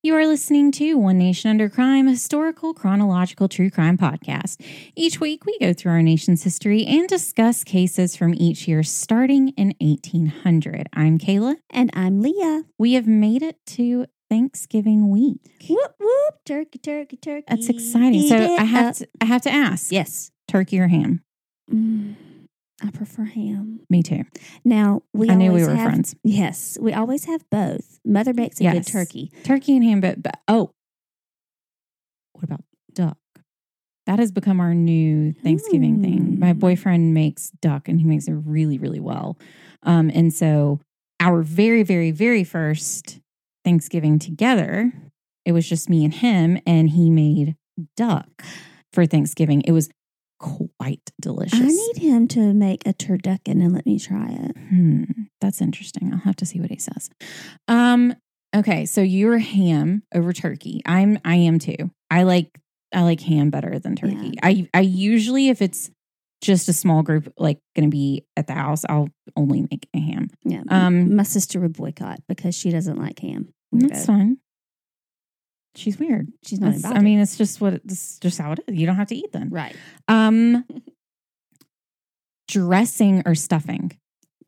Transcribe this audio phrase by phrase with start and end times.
[0.00, 4.56] You are listening to One Nation Under Crime, a historical, chronological true crime podcast.
[4.94, 9.48] Each week, we go through our nation's history and discuss cases from each year starting
[9.56, 10.88] in 1800.
[10.92, 11.56] I'm Kayla.
[11.70, 12.62] And I'm Leah.
[12.78, 15.40] We have made it to Thanksgiving week.
[15.68, 17.44] Whoop whoop, turkey, turkey, turkey.
[17.48, 18.20] That's exciting.
[18.20, 18.94] Eat So I have up.
[18.96, 20.30] to, I have to ask: Yes.
[20.46, 21.24] turkey or ham?
[21.72, 22.14] Mm,
[22.82, 23.80] I prefer ham.
[23.90, 24.22] Me too.
[24.64, 26.14] Now we I knew we were have- friends.
[26.22, 27.98] Yes, we always have both.
[28.04, 29.32] Mother makes a good turkey.
[29.42, 30.70] Turkey and ham, but, but oh,
[32.32, 32.62] what about
[32.94, 33.18] duck?
[34.06, 36.38] That has become our new Thanksgiving thing.
[36.38, 36.58] My Hmm.
[36.60, 39.36] boyfriend makes duck and he makes it really, really well.
[39.82, 40.80] Um, and so
[41.20, 43.20] our very, very, very first
[43.64, 44.92] Thanksgiving together,
[45.44, 47.56] it was just me and him, and he made
[47.96, 48.44] duck
[48.92, 49.62] for Thanksgiving.
[49.62, 49.90] It was
[50.38, 51.60] quite delicious.
[51.60, 54.56] I need him to make a turducken and let me try it.
[54.56, 55.04] Hmm,
[55.40, 56.12] that's interesting.
[56.12, 57.10] I'll have to see what he says.
[57.66, 58.14] Um,
[58.54, 60.82] okay, so you're ham over turkey.
[60.86, 61.90] I'm I am too.
[62.10, 62.58] I like
[62.94, 64.34] I like ham better than turkey.
[64.42, 65.90] I I usually if it's
[66.40, 69.98] just a small group like going to be at the house, I'll only make a
[69.98, 70.28] ham.
[70.44, 70.62] Yeah.
[70.70, 73.52] Um, my sister would boycott because she doesn't like ham.
[73.72, 74.38] That's fine.
[75.74, 76.28] She's weird.
[76.44, 78.74] She's not I mean, it's just what it's just how it is.
[78.76, 79.50] You don't have to eat then.
[79.50, 79.76] right.
[80.08, 80.64] Um,
[82.48, 83.96] dressing or stuffing.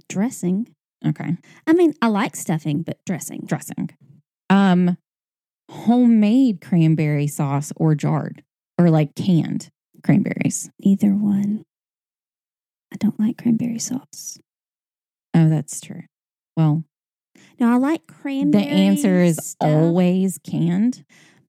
[0.08, 0.74] Dressing.
[1.06, 1.36] Okay.
[1.66, 3.42] I mean, I like stuffing, but dressing.
[3.46, 3.91] dressing.
[4.48, 4.96] Um,
[5.70, 8.42] homemade cranberry sauce or jarred
[8.78, 9.70] or like canned
[10.02, 10.70] cranberries.
[10.80, 11.64] Either one.
[12.92, 14.38] I don't like cranberry sauce.
[15.32, 16.02] Oh, that's true.
[16.56, 16.82] Well,
[17.61, 18.50] No, I like cream.
[18.50, 19.56] the answer is stuff.
[19.61, 21.05] always canned.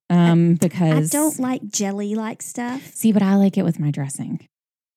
[0.09, 2.81] Um, because I don't like jelly like stuff.
[2.93, 4.45] see, but I like it with my dressing.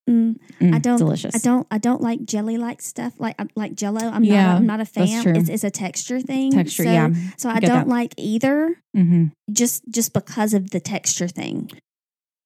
[0.09, 0.99] Mm, Mm, I don't.
[0.99, 1.33] delicious.
[1.33, 1.65] I don't.
[1.71, 3.13] I don't like jelly like stuff.
[3.17, 4.01] Like like Jello.
[4.07, 4.53] I'm Yeah, not.
[4.53, 5.35] A, I'm not a fan.
[5.35, 6.51] It's, it's a texture thing.
[6.51, 6.83] texture.
[6.83, 7.09] So, yeah.
[7.37, 7.87] So I don't that.
[7.87, 8.75] like either.
[8.93, 11.71] hmm Just just because of the texture thing.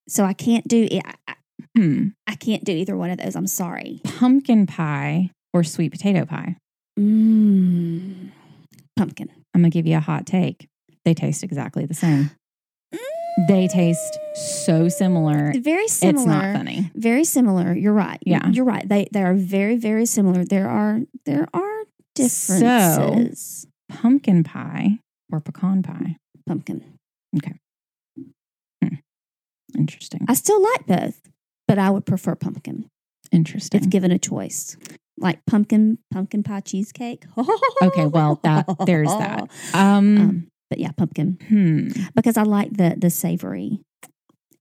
[0.08, 0.86] So I can't do.
[0.90, 1.02] it.
[1.04, 1.34] I, I-
[1.76, 2.08] Hmm.
[2.26, 3.36] I can't do either one of those.
[3.36, 4.00] I'm sorry.
[4.04, 6.56] Pumpkin pie or sweet potato pie.
[6.98, 8.30] Mm,
[9.00, 9.30] pumpkin.
[9.54, 10.68] I'm gonna give you a hot take.
[11.06, 12.30] They taste exactly the same.
[13.48, 15.54] They taste so similar.
[15.56, 16.18] Very similar.
[16.18, 16.90] It's not funny.
[16.94, 17.72] Very similar.
[17.74, 18.18] You're right.
[18.26, 18.46] Yeah.
[18.50, 18.86] You're right.
[18.86, 20.44] They they are very very similar.
[20.44, 21.84] There are there are
[22.14, 23.66] differences.
[23.88, 24.98] Pumpkin pie
[25.32, 26.16] or pecan pie.
[26.46, 26.84] pumpkin.
[27.38, 27.54] Okay.
[28.84, 28.96] Hmm.
[29.78, 30.26] Interesting.
[30.28, 31.22] I still like both,
[31.66, 32.86] but I would prefer pumpkin
[33.32, 33.80] Interesting.
[33.80, 34.76] if given a choice.
[35.20, 37.24] Like pumpkin pumpkin pie cheesecake.
[37.82, 39.48] Okay, well, that- there's that.
[39.74, 41.88] um, Um, but yeah, pumpkin hmm.
[42.14, 43.80] because I like the the savory,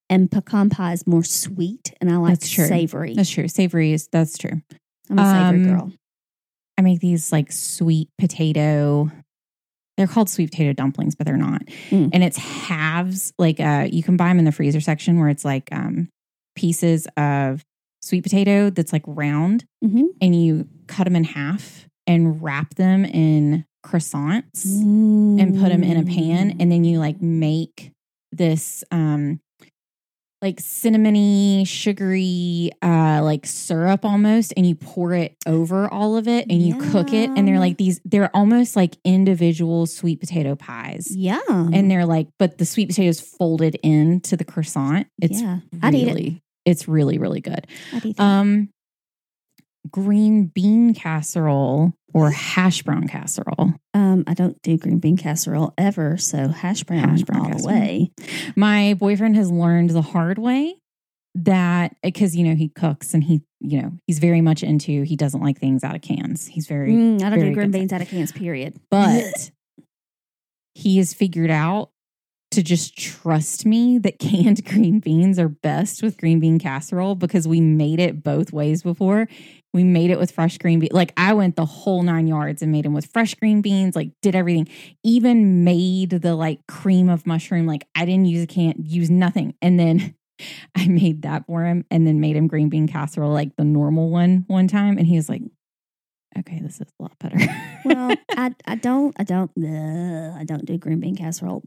[0.09, 2.66] and pecan pie is more sweet, and I like That's true.
[2.68, 3.14] savory.
[3.14, 3.48] That's true.
[3.48, 4.62] Savory is that's true.
[5.09, 5.92] I'm a savory Um, girl.
[6.78, 9.12] I make these like sweet potato.
[9.98, 11.62] They're called sweet potato dumplings, but they're not.
[11.90, 12.09] Mm.
[12.14, 13.34] And it's halves.
[13.38, 16.08] Like uh, you can buy them in the freezer section where it's like um,
[16.56, 17.62] pieces of
[18.02, 23.06] sweet potato that's like round, hmm and you cut them in half and wrap them
[23.06, 24.66] in croissants.
[25.40, 27.92] and put them in a pan and then you like make
[28.32, 29.40] this um
[30.42, 36.46] like cinnamony sugary uh like syrup almost and you pour it over all of it
[36.50, 41.14] and you cook it and they're like these they're almost like individual sweet potato pies
[41.16, 45.60] yeah, and they're like but the sweet potatoes folded into the croissant it's yeah.
[45.81, 46.42] I'd eat it.
[46.69, 48.24] It's really really good I'd eat that.
[48.24, 48.69] um
[49.90, 56.18] green bean casserole or hash brown casserole Um, I don't do green bean casserole ever,
[56.18, 58.12] so hash brown, Hash brown all the way.
[58.56, 60.75] My boyfriend has learned the hard way
[61.35, 65.16] that because you know he cooks and he you know he's very much into he
[65.16, 66.47] doesn't like things out of cans.
[66.47, 68.31] He's very Mm, I don't very do green beans out of cans.
[68.31, 68.74] Period.
[68.90, 69.51] but
[70.74, 71.91] he has figured out
[72.52, 77.48] to just trust me that canned green beans are best with green bean casserole because
[77.48, 79.28] we made it both ways before.
[79.72, 80.94] We made it with fresh green beans.
[80.94, 84.10] Like I went the whole nine yards and made them with fresh green beans, like
[84.22, 84.68] did everything.
[85.04, 87.68] Even made the like cream of mushroom.
[87.68, 89.54] Like I didn't use a can, use nothing.
[89.62, 90.16] And then
[90.75, 94.10] I made that for him and then made him green bean casserole, like the normal
[94.10, 94.98] one one time.
[94.98, 95.44] And he was like,
[96.38, 97.38] okay, this is a lot better.
[97.86, 101.63] well, I I don't I don't ugh, I don't do green bean casserole.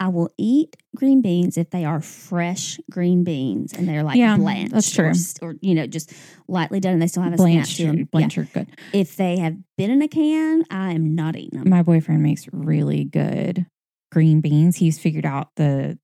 [0.00, 4.36] I will eat green beans if they are fresh green beans and they're like Yeah,
[4.36, 4.72] blanched.
[4.72, 5.12] that's true.
[5.40, 6.12] Or, or, you know, just
[6.48, 7.98] lightly done and they still have a Blanched, snap to them.
[7.98, 8.04] Yeah.
[8.10, 8.68] blanched are good.
[8.92, 11.70] If they have been in a can, I am not eating them.
[11.70, 13.66] My boyfriend makes really good
[14.10, 14.76] green beans.
[14.76, 15.98] He's figured out the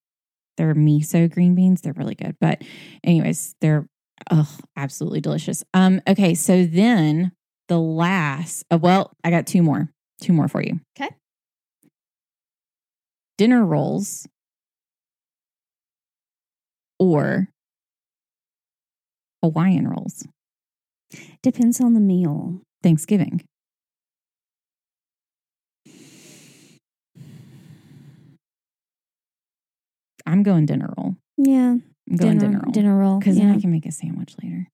[0.56, 1.80] their miso green beans.
[1.80, 2.36] They're really good.
[2.40, 2.62] But
[3.02, 3.88] anyways, they're
[4.30, 5.64] oh, absolutely delicious.
[5.74, 7.32] Um, okay, so then
[7.68, 9.90] the last uh, well, I got two more.
[10.20, 10.80] Two more for you.
[10.98, 11.08] Okay.
[13.40, 14.28] Dinner rolls
[16.98, 17.48] or
[19.42, 20.26] Hawaiian rolls?
[21.42, 22.60] Depends on the meal.
[22.82, 23.40] Thanksgiving.
[30.26, 31.16] I'm going dinner roll.
[31.36, 31.76] Yeah.
[32.10, 32.72] I'm going dinner, dinner roll.
[32.72, 33.18] dinner roll.
[33.18, 33.46] Because yeah.
[33.46, 34.68] then I can make a sandwich later.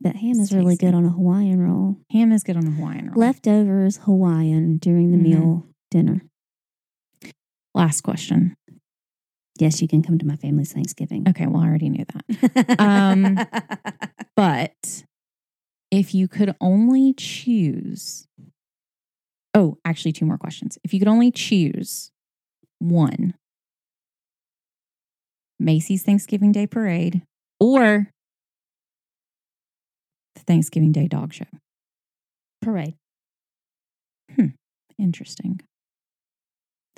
[0.00, 0.86] But ham It's is really tasty.
[0.86, 1.96] good on a Hawaiian roll.
[2.10, 3.14] Ham is good on a Hawaiian roll.
[3.16, 5.22] Leftovers Hawaiian during the Mhm.
[5.22, 6.22] meal dinner.
[7.74, 8.54] Last question.
[9.58, 11.28] Yes, you can come to my family's Thanksgiving.
[11.28, 12.76] Okay, well, I already knew that.
[12.78, 13.38] Um,
[14.34, 15.04] But
[15.90, 18.26] if you could only choose,
[19.54, 20.78] oh, actually, two more questions.
[20.82, 22.10] If you could only choose
[22.78, 23.34] one
[25.60, 27.22] Macy's Thanksgiving Day Parade
[27.60, 28.10] or
[30.34, 31.44] the Thanksgiving Day Dog Show.
[32.60, 32.94] Parade.
[34.34, 34.46] Hmm,
[34.98, 35.60] interesting.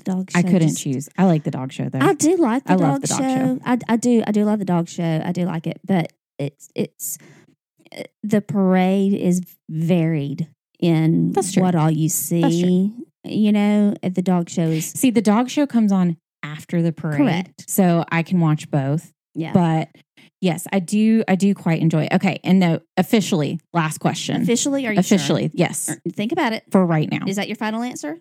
[0.05, 0.39] The dog show.
[0.39, 1.09] I couldn't just- choose.
[1.17, 1.99] I like the dog show though.
[2.01, 3.19] I do like the I dog the show.
[3.19, 3.59] dog show.
[3.65, 4.23] I, I do.
[4.27, 5.23] I do love the dog show.
[5.25, 7.19] I do like it, but it's it's
[7.97, 9.41] uh, the parade is
[9.71, 10.49] varied
[10.81, 12.93] in what all you see.
[13.27, 17.17] You know, the dog show is See, the dog show comes on after the parade.
[17.17, 17.65] Correct.
[17.71, 19.11] So I can watch both.
[19.35, 19.53] yeah.
[19.55, 19.89] But
[20.43, 22.13] yes, I do I do quite enjoy it.
[22.13, 22.41] Okay.
[22.45, 24.43] And no, officially, last question.
[24.43, 25.97] officially, are you officially, yes.
[26.13, 26.65] Think about it.
[26.71, 27.25] For right now.
[27.27, 28.19] Is that your final answer?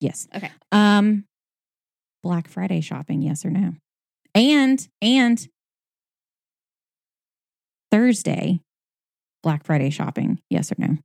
[0.00, 0.28] Yes.
[0.34, 0.50] Okay.
[0.72, 1.24] Um
[2.22, 3.74] Black Friday shopping, yes or no?
[4.34, 5.46] And and
[7.92, 8.60] Thursday,
[9.42, 10.96] Black Friday shopping, yes or no?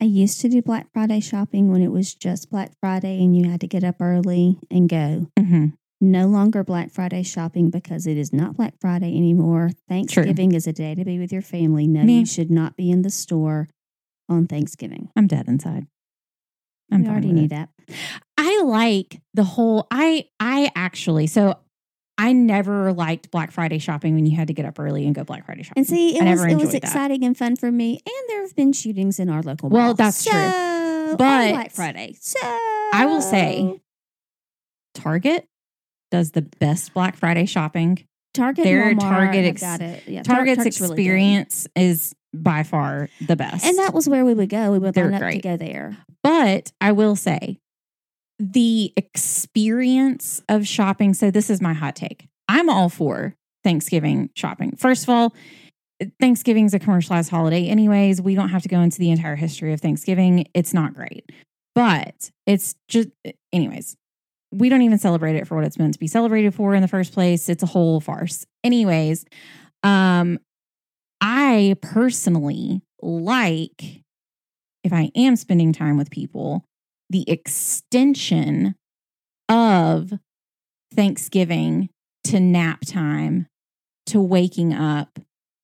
[0.00, 3.50] I used to do Black Friday shopping when it was just Black Friday and you
[3.50, 5.28] had to get up early and go.
[5.38, 5.66] Mm-hmm.
[6.00, 9.70] No longer Black Friday shopping because it is not Black Friday anymore.
[9.88, 11.86] Thanksgiving is a day to be with your family.
[11.86, 12.20] No, Me.
[12.20, 13.68] you should not be in the store
[14.28, 15.10] on Thanksgiving.
[15.16, 15.86] I'm dead inside.
[16.92, 17.50] I'm we already knew it.
[17.50, 17.70] that.
[18.38, 21.58] I like the whole I I actually so
[22.16, 25.24] I never liked Black Friday shopping when you had to get up early and go
[25.24, 25.80] Black Friday shopping.
[25.80, 26.76] And see, it I was it was that.
[26.84, 28.00] exciting and fun for me.
[28.06, 29.94] And there have been shootings in our local Well, mall.
[29.94, 31.16] that's so, true.
[31.16, 32.16] But Black Friday.
[32.20, 33.80] So I will say
[34.94, 35.48] Target
[36.10, 38.06] does the best Black Friday shopping.
[38.32, 40.02] Target, their Walmart Target ex- got it.
[40.08, 43.64] Yeah, Tar- Target's Target's really experience is by far the best.
[43.64, 44.72] and that was where we would go.
[44.72, 45.96] We would They're line up to go there.
[46.22, 47.58] But I will say
[48.38, 51.14] the experience of shopping.
[51.14, 52.26] So, this is my hot take.
[52.48, 54.76] I'm all for Thanksgiving shopping.
[54.76, 55.32] First of all,
[56.20, 58.20] Thanksgiving's a commercialized holiday, anyways.
[58.20, 60.46] We don't have to go into the entire history of Thanksgiving.
[60.52, 61.30] It's not great,
[61.74, 63.08] but it's just,
[63.52, 63.96] anyways,
[64.52, 66.88] we don't even celebrate it for what it's meant to be celebrated for in the
[66.88, 67.48] first place.
[67.48, 68.44] It's a whole farce.
[68.62, 69.24] Anyways,
[69.82, 70.38] um,
[71.26, 74.02] I personally like
[74.84, 76.66] if I am spending time with people,
[77.08, 78.74] the extension
[79.48, 80.12] of
[80.94, 81.88] Thanksgiving
[82.24, 83.46] to nap time
[84.06, 85.18] to waking up,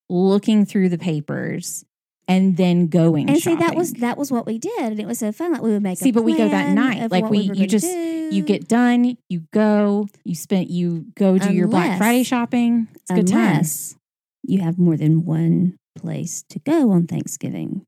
[0.09, 1.85] looking through the papers,
[2.27, 3.29] and then going.
[3.29, 5.53] And see, that was that was what we did, and it was so fun.
[5.53, 5.99] Like we would make.
[5.99, 7.11] See, but we go that night.
[7.11, 8.31] Like, what we- you just- do.
[8.33, 12.89] you get done, you go, you spent, you go do your Black Friday shopping.
[12.95, 13.65] It's a good time.
[14.51, 17.85] You have more than one place to go on Thanksgiving.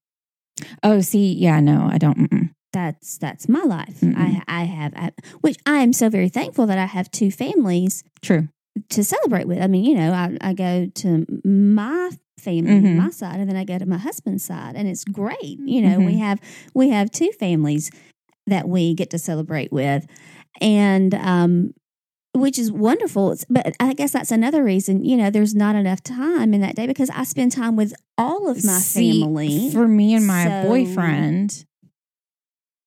[0.82, 2.18] Oh, see, yeah, no, I don't.
[2.18, 2.50] Mm-mm.
[2.72, 4.00] That's that's my life.
[4.00, 4.16] Mm-mm.
[4.16, 8.02] I I have, I, which I am so very thankful that I have two families
[8.22, 8.48] True.
[8.90, 9.60] to celebrate with.
[9.60, 12.96] I mean, you know, I, I go to my family, Mhm.
[12.96, 15.58] my side, and then I go to my husband's side, and it's great.
[15.64, 16.18] You know, we Mhm.
[16.20, 16.40] have
[16.74, 17.90] we have two families
[18.46, 20.06] that we get to celebrate with,
[20.60, 21.74] and um,
[22.34, 23.32] which is wonderful.
[23.32, 25.04] It's- But I guess that's another reason.
[25.04, 28.48] You know, there's not enough time in that day because I spend time with all
[28.48, 29.70] of my See, family.
[29.70, 31.64] For me and my So- boyfriend,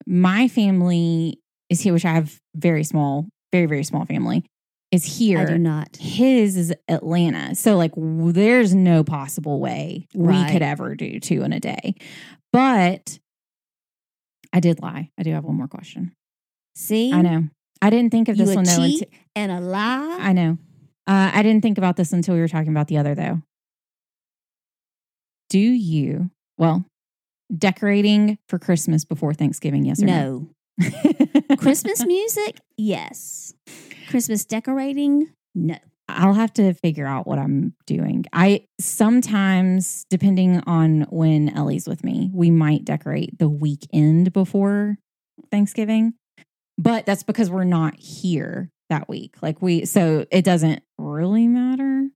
[0.08, 4.44] my family is here, which I have very small, very, very small family,
[4.92, 5.40] is here.
[5.40, 5.98] I do not.
[5.98, 7.56] His is Atlanta.
[7.56, 11.96] So, like, w- there's no possible way we could ever do two in a day.
[12.54, 13.20] But
[14.54, 15.10] I did lie.
[15.18, 16.14] I do have one more question.
[16.76, 17.46] See, I know.
[17.82, 18.78] I didn't think of you this a one though.
[18.78, 20.18] cheat Until, and a lie.
[20.20, 20.58] I know.
[21.08, 23.42] Uh, I didn't think about this until we were talking about the other, though.
[25.50, 26.86] Do you, well,
[27.56, 30.50] decorating for Christmas before Thanksgiving, yes or no?
[30.80, 31.58] no.
[31.58, 33.54] Christmas music, yes.
[34.10, 35.78] Christmas decorating, no.
[36.08, 38.26] I'll have to figure out what I'm doing.
[38.32, 44.98] I sometimes, depending on when Ellie's with me, we might decorate the weekend before
[45.50, 46.14] Thanksgiving,
[46.78, 49.36] but that's because we're not here that week.
[49.42, 52.08] Like we, so it doesn't really matter.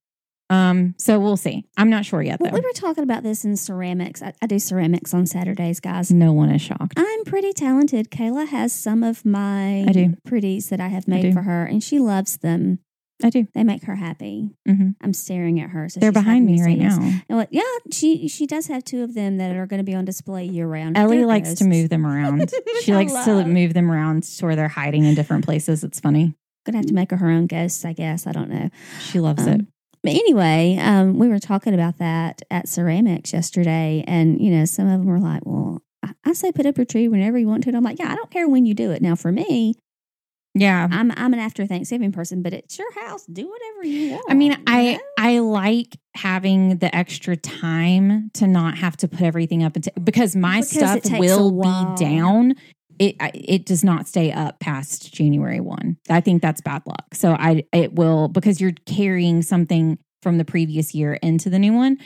[0.51, 1.63] Um, so we'll see.
[1.77, 4.23] I'm not sure yet Well, we were talking about this in ceramics.
[4.23, 6.11] I, I do ceramics on Saturdays, guys.
[6.11, 6.93] no one is shocked.
[6.97, 8.09] I'm pretty talented.
[8.09, 10.15] Kayla has some of my I do.
[10.25, 11.33] pretties that I have made do.
[11.33, 12.79] for her, and she loves them.
[13.23, 13.47] I do.
[13.53, 14.51] They make her happy.
[14.65, 15.89] hmm I'm staring at her.
[15.89, 16.97] So They're behind me right now.
[17.27, 19.93] And what- yeah, she she does have two of them that are going to be
[19.95, 20.97] on display year round.
[20.97, 22.51] Ellie likes to move them around.
[22.81, 25.83] she likes to move them around to where they're hiding in different places.
[25.83, 26.35] It's funny.
[26.65, 28.25] Gonna have to make her her own ghosts, I guess.
[28.27, 28.69] I don't know.
[29.01, 29.61] She loves Um, it.
[30.01, 34.87] But anyway, um, we were talking about that at ceramics yesterday, and you know, some
[34.87, 37.63] of them were like, "Well, I, I say put up your tree whenever you want
[37.63, 39.75] to." And I'm like, "Yeah, I don't care when you do it." Now, for me,
[40.59, 40.87] Yeah.
[40.91, 43.25] I'm I'm an after Thanksgiving person, but it's your house.
[43.25, 44.25] Do whatever you want.
[44.29, 44.99] I mean, I know?
[45.17, 50.35] I like having the extra time to not have to put everything up until because
[50.35, 52.55] my Because stuff will be down.
[52.99, 55.97] It it does not stay up past January one.
[56.09, 57.05] I think that's bad luck.
[57.13, 61.73] So I it will because you're carrying something from the previous year into the new
[61.73, 61.97] one.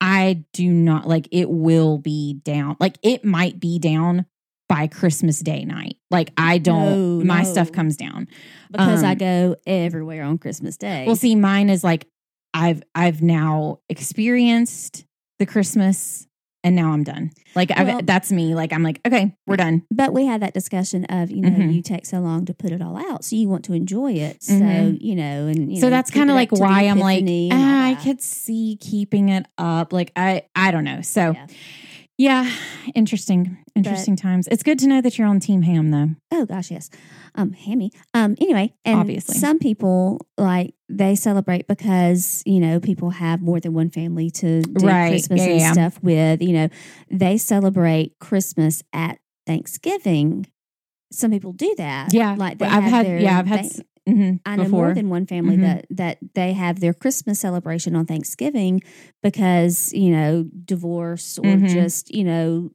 [0.00, 2.76] I do not like it will be down.
[2.80, 4.24] Like it might be down
[4.70, 5.96] by Christmas Day night.
[6.12, 7.52] Like I don't No, my no.
[7.52, 8.28] stuff comes down.
[8.70, 11.04] because I um, go everywhere on Christmas Day.
[11.06, 12.06] Well, see, mine is like
[12.54, 15.04] I've I've now experienced
[15.40, 16.26] the Christmas
[16.62, 17.30] and now I'm done.
[17.56, 18.54] Like Well- I've, that's me.
[18.54, 19.82] Like I'm like, okay, we're done.
[19.90, 21.74] But we had that discussion of, you know, Mhm.
[21.74, 23.24] you take so long to put it all out.
[23.24, 24.42] So you want to enjoy it.
[24.42, 24.98] So, Mhm.
[25.00, 27.60] you know, and you so know, that's kind of like why I'm like, Epiphany and
[27.60, 29.92] all ah, I could see keeping it up.
[29.92, 31.00] Like I I don't know.
[31.00, 31.46] So Yeah.
[32.20, 32.50] Yeah,
[32.94, 34.46] interesting, interesting times.
[34.50, 36.08] It's good to know that you're on Team Ham though.
[36.30, 36.90] Oh gosh, yes.
[37.34, 37.92] Um, hammy.
[38.12, 39.36] Um, anyway, and Obviously.
[39.38, 44.60] some people like they celebrate because you know people have more than one family to
[44.62, 45.10] do Right.
[45.12, 45.72] Christmas Yeah, and yeah.
[45.72, 46.42] stuff with.
[46.42, 46.68] You know,
[47.10, 50.46] they celebrate Christmas at Thanksgiving.
[51.12, 52.12] Some people do that.
[52.12, 54.86] Yeah, like they I've had yeah, I've had thank- mhm, I know before.
[54.86, 55.62] more than one family Mhm.
[55.62, 58.82] that that they have their Christmas celebration on Thanksgiving
[59.22, 61.68] because you know divorce or Mhm.
[61.72, 62.70] just you know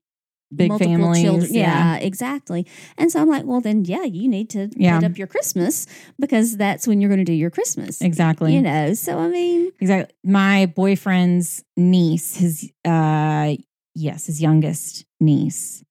[0.56, 1.22] big multiple families.
[1.24, 1.54] children.
[1.54, 1.96] yeah.
[1.96, 2.66] Yeah, exactly.
[2.98, 5.00] And so I'm like, well, then yeah, you need to Yeah.
[5.04, 5.86] up your Christmas
[6.20, 8.00] because that's when you're going to do your Christmas.
[8.02, 8.54] exactly.
[8.56, 10.16] You know, so I mean, Exactly.
[10.24, 13.56] My boyfriend's niece, his uh
[13.96, 15.84] yes, his youngest niece,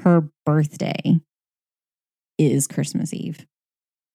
[0.00, 1.20] her birthday
[2.38, 3.46] is Christmas Eve.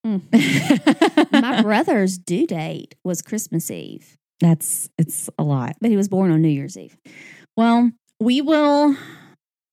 [0.08, 1.32] Mm.
[1.42, 5.76] my brother's due date was Christmas Eve, That's it's a lot.
[5.82, 6.98] but he was born on New Year's Eve.
[7.58, 8.96] Well, we will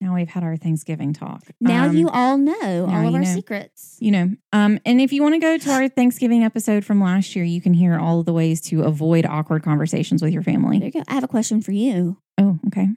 [0.00, 1.45] now we've had our Thanksgiving talk.
[1.61, 2.53] Now Um, you all know
[2.91, 3.25] all of our know.
[3.25, 3.97] secrets.
[4.00, 7.35] you know, um, and if you want to go to our Thanksgiving episode from last
[7.37, 10.79] year, you can hear all of the ways to avoid awkward conversations with your family.
[10.79, 11.03] There you go.
[11.09, 12.19] I have a question for you.
[12.38, 12.88] Oh, okay.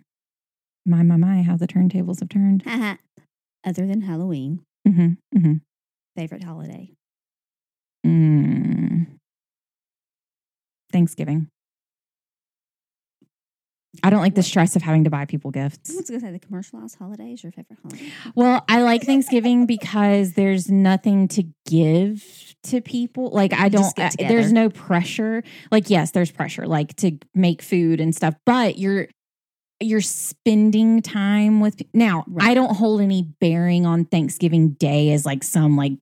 [0.86, 2.64] My, my, my, how the turntables have turned.
[3.66, 5.54] Other than Halloween, Mm-hmm, mm-hmm.
[6.16, 6.92] favorite holiday?
[8.08, 9.08] Mm.
[10.92, 11.50] Thanksgiving.
[14.04, 15.90] I don't like the stress of having to buy people I gifts.
[15.96, 18.12] was going to say the commercialized holiday is your favorite holiday.
[18.36, 22.24] Well, I like Thanksgiving because there's nothing to give
[22.66, 23.30] to people.
[23.32, 25.44] Like I don't uh, there's no pressure.
[25.72, 29.08] Like yes, there's pressure like to make food and stuff, but you're
[29.80, 32.50] you're spending time with now Right.
[32.50, 35.94] i don't hold any bearing on thanksgiving day as like some like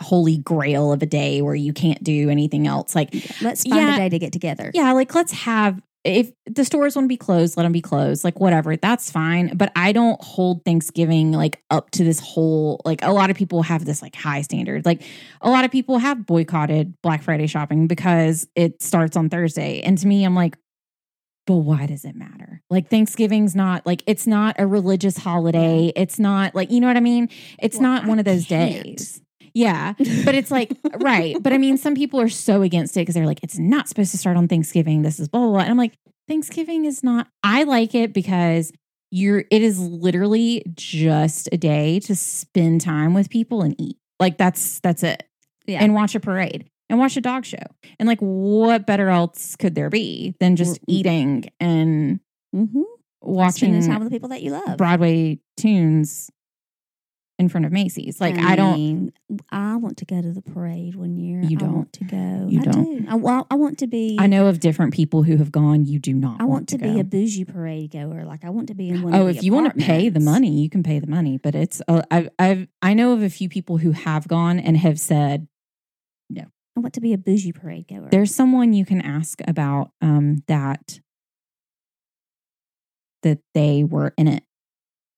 [0.00, 3.94] holy grail of a day where you can't do anything else like Let's find Yeah.
[3.94, 4.70] a day to get together.
[4.74, 8.24] yeah, like let's have if the stores want to be closed, let them be closed.
[8.24, 9.56] Like whatever, that's fine.
[9.56, 13.62] But I don't hold Thanksgiving like up to this whole like a lot of people
[13.62, 14.84] have this like high standard.
[14.84, 15.00] Like
[15.40, 19.80] a lot of people have boycotted Black Friday shopping because it starts on Thursday.
[19.80, 20.58] And to me, I'm like,
[21.46, 22.60] but why does it matter?
[22.68, 25.90] Like Thanksgiving's not like it's not a religious holiday.
[25.96, 27.30] It's not like you know what I mean?
[27.58, 29.22] It's Well, not one of those days.
[29.54, 29.94] Yeah.
[30.24, 31.40] But it's like, right.
[31.40, 34.10] But I mean, some people are so against it because they're like, it's not supposed
[34.10, 35.02] to start on Thanksgiving.
[35.02, 35.60] This is blah, blah, blah.
[35.60, 35.96] And I'm like,
[36.28, 38.72] Thanksgiving is not, I like it because
[39.10, 43.96] you're, it is literally just a day to spend time with people and eat.
[44.18, 45.22] Like that's, that's it.
[45.66, 45.82] Yeah.
[45.82, 47.62] And watch a parade and watch a dog show.
[47.98, 52.18] And like, what better else could there be than just eating and
[52.54, 52.82] mm-hmm.
[53.20, 54.78] watching time with the people that you love.
[54.78, 56.30] Broadway tunes
[57.38, 58.20] in front of Macy's?
[58.20, 59.12] Like, I, don't, mean,
[59.50, 61.42] I want to go to the parade one year.
[61.42, 61.72] You don't.
[61.72, 62.46] want to go.
[62.48, 62.84] You I don't.
[62.84, 63.06] do.
[63.08, 64.16] I, well, I want to be.
[64.20, 65.84] I know of different people who have gone.
[65.84, 66.92] You do not I want to, go.
[66.92, 68.24] be a bougie parade goer.
[68.24, 69.14] Like I want to be in one.
[69.14, 71.38] Oh, of the if you want to pay the money, you can pay the money.
[71.38, 74.76] But it's uh, I I've I know of a few people who have gone and
[74.76, 75.48] have said
[76.30, 76.44] no.
[76.76, 78.08] I want to be a bougie parade goer.
[78.10, 81.00] there's someone you can ask about um that
[83.22, 84.44] that they were in it.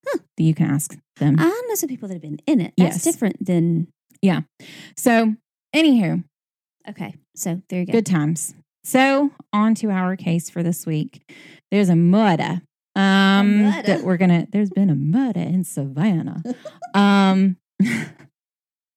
[0.06, 0.18] Huh.
[0.36, 1.36] That you can ask them.
[1.38, 2.74] I know some people that have been in it.
[2.76, 3.04] That's Yes.
[3.04, 3.88] different than.
[4.22, 4.42] Yeah.
[4.96, 5.34] So,
[5.74, 6.24] anywho,
[6.88, 7.92] Okay, so there you go.
[7.92, 8.54] good times.
[8.84, 11.22] So on to our case for this week.
[11.70, 12.62] There's a murder.
[12.94, 13.82] Um, murder?
[13.88, 14.46] that we're gonna.
[14.52, 16.42] There's been a murder in Savannah.
[16.94, 17.56] um,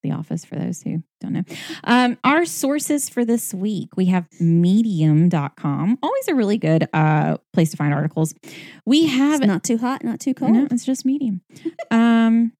[0.03, 1.43] The Office for those who don't know.
[1.83, 5.97] Um, our sources for this week we have Medium.com.
[6.01, 8.33] Always a really good uh place to find articles.
[8.85, 10.51] We have It's not too hot, not too cold.
[10.51, 11.41] no, it's just medium.
[11.91, 12.53] um,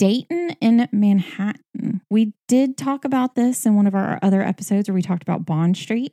[0.00, 2.02] Daytonian in Manhattan.
[2.10, 5.46] We did talk about this in one of our other episodes where we talked about
[5.46, 6.12] Bond Street.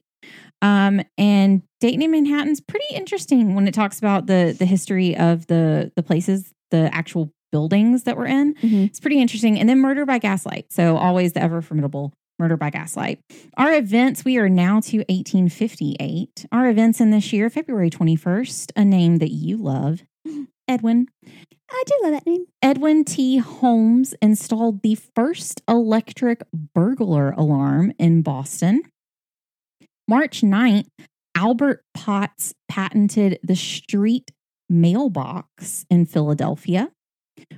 [0.61, 5.47] Um, and Daytonian in Manhattan's pretty interesting when it talks about the the history of
[5.47, 8.53] the the places, the actual buildings that we're in.
[8.55, 8.85] Mhm.
[8.87, 9.59] It's pretty interesting.
[9.59, 10.71] And then Murder by Gaslight.
[10.71, 13.19] So always the ever formidable Murder by Gaslight.
[13.57, 16.45] Our events, we are now to 1858.
[16.51, 20.03] Our events in this year, February 21st, a name that you love,
[20.67, 21.07] Edwin.
[21.71, 22.45] I do love that name.
[22.61, 23.37] Edwin T.
[23.37, 28.83] Holmes installed the first electric burglar alarm in Boston.
[30.07, 30.87] March 9th,
[31.35, 34.31] Albert Potts patented the street
[34.67, 36.91] mailbox in Philadelphia.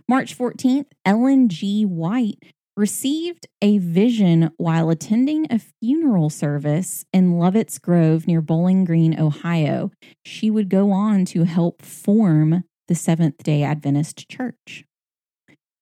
[0.07, 1.85] March 14th, Ellen G.
[1.85, 2.39] White
[2.77, 9.91] received a vision while attending a funeral service in Lovett's Grove near Bowling Green, Ohio.
[10.25, 14.85] She would go on to help form the Seventh day Adventist Church.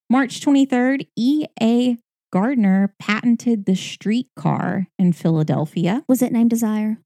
[0.10, 1.98] March 23rd, E.A.
[2.32, 6.03] Gardner patented the streetcar in Philadelphia.
[6.08, 6.98] Was it named Desire?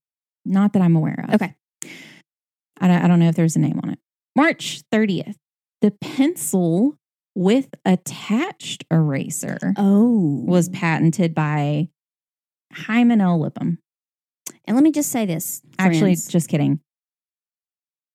[0.45, 1.35] Not that I'm aware of.
[1.35, 1.55] Okay.
[2.79, 3.99] I don't, I don't know if there's a name on it.
[4.35, 5.35] March 30th,
[5.83, 6.95] the pencil
[7.35, 10.41] with attached eraser Oh.
[10.47, 11.89] was patented by
[12.71, 13.37] Hyman L.
[13.39, 13.79] Lipham.
[14.65, 15.61] and let me just say this.
[15.77, 16.27] Actually, friends.
[16.29, 16.79] just kidding.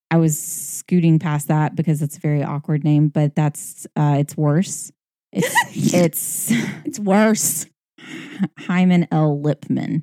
[0.09, 4.35] I was scooting past that because it's a very awkward name, but that's uh it's
[4.35, 4.91] worse.
[5.31, 5.53] It's
[5.93, 6.51] it's
[6.85, 7.67] it's worse.
[8.57, 9.39] Hyman L.
[9.43, 10.01] Lipman.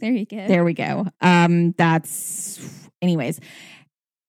[0.00, 0.46] There you go.
[0.46, 1.06] There we go.
[1.22, 2.60] Um that's
[3.00, 3.40] anyways.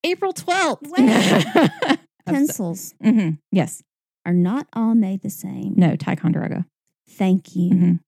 [0.06, 1.98] April 12th.
[2.34, 3.84] Pencils hmm Yes.
[4.26, 5.74] are not all made the same.
[5.78, 6.66] No, Ticonderoga.
[7.10, 7.70] Thank you.
[7.72, 8.00] Mhm.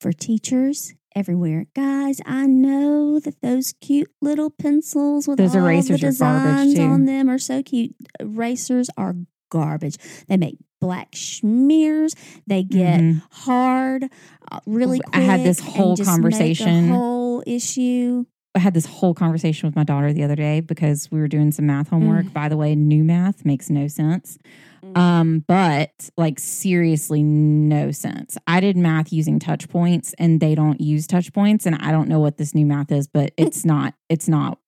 [0.00, 1.66] For teachers everywhere.
[1.76, 6.78] Guys, I know that those cute little pencils with Those all erasers the are designs
[6.78, 7.94] on them are so cute.
[8.18, 9.14] Erasers are
[9.50, 9.96] garbage.
[10.28, 12.14] They make black smears.
[12.46, 13.22] They get Mhm.
[13.30, 14.08] hard
[14.50, 15.16] uh, really quick.
[15.16, 16.88] I had this whole just make a conversation.
[16.88, 18.24] whole issue.
[18.54, 21.52] I had this whole conversation with my daughter the other day because we were doing
[21.52, 22.32] some math homework.
[22.32, 24.38] By the way, new math makes no sense.
[24.84, 24.98] Mm.
[24.98, 28.36] Um, but like seriously, no sense.
[28.46, 31.64] I did math using touch points and they don't use touch points.
[31.64, 34.58] And I don't know what this new math is, but it's not, it's not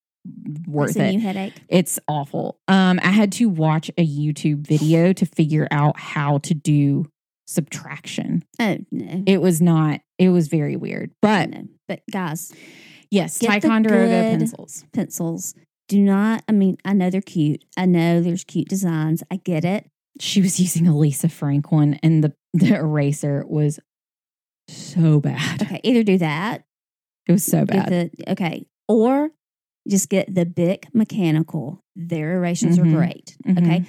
[0.66, 1.12] worth It's a it.
[1.12, 1.54] new headache.
[1.68, 2.58] It's awful.
[2.68, 7.06] Um, I had to watch a YouTube video to figure out how to do
[7.46, 8.42] subtraction.
[8.58, 9.24] Oh no.
[9.26, 11.10] It was not, it was very weird.
[11.20, 11.64] But no.
[11.86, 12.50] But guys,
[13.14, 14.84] yes, Get Ticonderoga pencils.
[14.92, 15.54] pencils
[15.88, 16.42] do not.
[16.48, 17.64] I mean, I know they're cute.
[17.76, 19.22] I know there's cute designs.
[19.30, 19.86] I get it.
[20.20, 23.78] She was using a Lisa Frank one and the, the eraser was
[24.68, 25.62] so bad.
[25.62, 26.64] Okay, either do that.
[27.26, 27.88] It was so bad.
[27.88, 29.30] the okay, or
[29.88, 31.80] just get the Bic mechanical.
[31.96, 32.92] Their erasers Mhm.
[32.92, 33.36] are great.
[33.46, 33.58] Mhm.
[33.58, 33.84] Okay.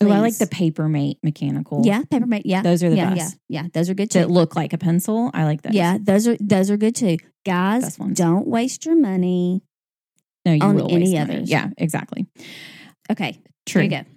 [0.00, 0.46] Oh, I like the.
[0.46, 1.82] Papermate mechanical.
[1.84, 2.42] yeah Papermate.
[2.46, 3.36] Yeah, Those are the yeah, best.
[3.48, 3.68] yeah, yeah.
[3.72, 4.20] Those are good too.
[4.20, 5.30] That look like a pencil.
[5.34, 5.74] I like those.
[5.74, 7.16] Yeah, those are those are good too.
[7.44, 9.62] Guys, don't waste your money.
[10.46, 11.34] No, you on will any waste money.
[11.34, 11.50] others.
[11.50, 12.26] Yeah, exactly.
[13.10, 13.82] Okay, True.
[13.88, 14.10] there you go.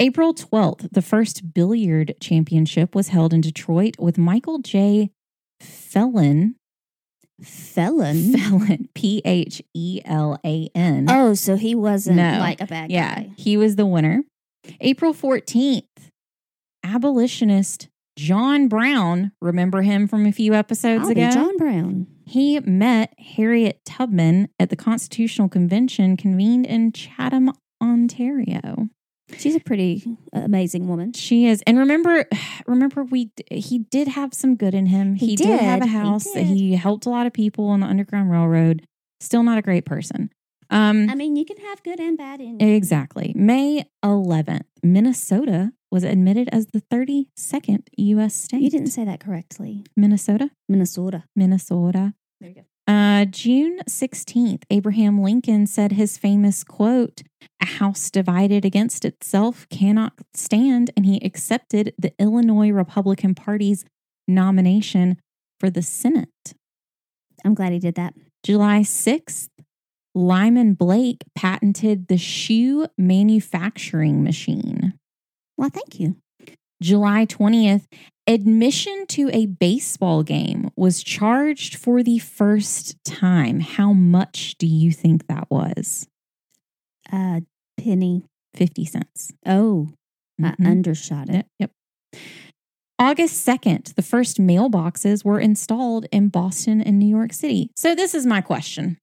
[0.00, 5.10] April 12th, the first billiard championship was held in Detroit with Michael J.
[5.60, 6.56] Phelan.
[7.42, 8.36] Felon.
[8.38, 8.88] Felon.
[8.94, 11.06] P H E L A N.
[11.10, 12.38] Oh, so he wasn't No.
[12.38, 13.30] like a bad Yeah, guy.
[13.36, 14.22] he was the winner.
[14.80, 15.84] April 14th,
[16.82, 21.30] abolitionist John Brown, remember him from a few episodes I'll ago?
[21.30, 22.06] John Brown.
[22.26, 28.88] He met Harriet Tubman at the Constitutional Convention convened in Chatham, Ontario.
[29.36, 31.12] She's a pretty amazing woman.
[31.12, 32.26] She is, and remember,
[32.66, 35.14] remember we he did have some good in him.
[35.16, 35.60] He did.
[35.60, 35.90] have a did.
[35.90, 36.24] He house.
[36.32, 36.46] did.
[36.46, 38.86] He helped a lot of people on the Underground Railroad.
[39.20, 40.30] Still not a great person.
[40.74, 43.32] Um, I mean, you can have good and bad in exactly.
[43.36, 48.34] May 11th, Minnesota was admitted as the 32nd U.S.
[48.34, 48.60] state.
[48.60, 49.84] You didn't say that correctly.
[49.96, 51.22] Minnesota, Minnesota.
[51.36, 52.14] Minnesota.
[52.40, 52.92] There you go.
[52.92, 57.22] Uh, June 16th, Abraham Lincoln said his famous quote,
[57.62, 63.84] A house divided against itself cannot stand, and he accepted the Illinois Republican Party's
[64.26, 65.18] nomination
[65.60, 66.54] for the Senate.
[67.44, 68.14] I'm glad he did that.
[68.42, 69.48] July 6th,
[70.14, 74.94] Lyman Blake patented the shoe manufacturing machine.
[75.56, 76.16] Well, thank you.
[76.82, 77.86] July 20th,
[78.26, 83.60] Admission to a baseball game was charged for the first time.
[83.60, 86.08] How much do you think that was?
[87.12, 87.42] A
[87.76, 88.24] penny.
[88.54, 89.30] 50 cents.
[89.44, 89.88] Oh,
[90.40, 90.66] I Mhm.
[90.66, 91.46] undershot it.
[91.58, 91.72] Yep.
[92.98, 97.70] August 2nd, the first mailboxes were installed in Boston and New York City.
[97.76, 98.96] So, this is my question.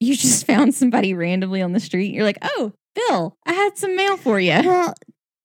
[0.00, 2.14] You just found somebody randomly on the street.
[2.14, 4.58] You're like, oh, Bill, I had some mail for you.
[4.64, 4.94] Well,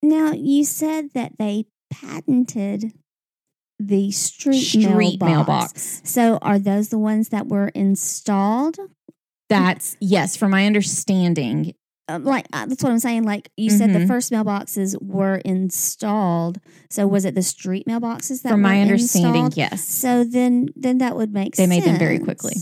[0.02, 2.94] now you said that they patented
[3.80, 5.22] the street, Street mailbox.
[5.22, 6.02] mailbox.
[6.06, 8.78] So are those the ones that were installed?
[9.50, 11.74] That's, yes, from my understanding,
[12.08, 13.24] Um, like uh, that's what I'm saying.
[13.24, 14.08] Like you said, the Mhm.
[14.08, 16.60] first mailboxes were installed.
[16.90, 19.58] So was it the street mailboxes that from my understanding, installed?
[19.58, 19.88] yes.
[19.88, 21.68] So then, then that would make sense.
[21.70, 22.54] They made them very quickly.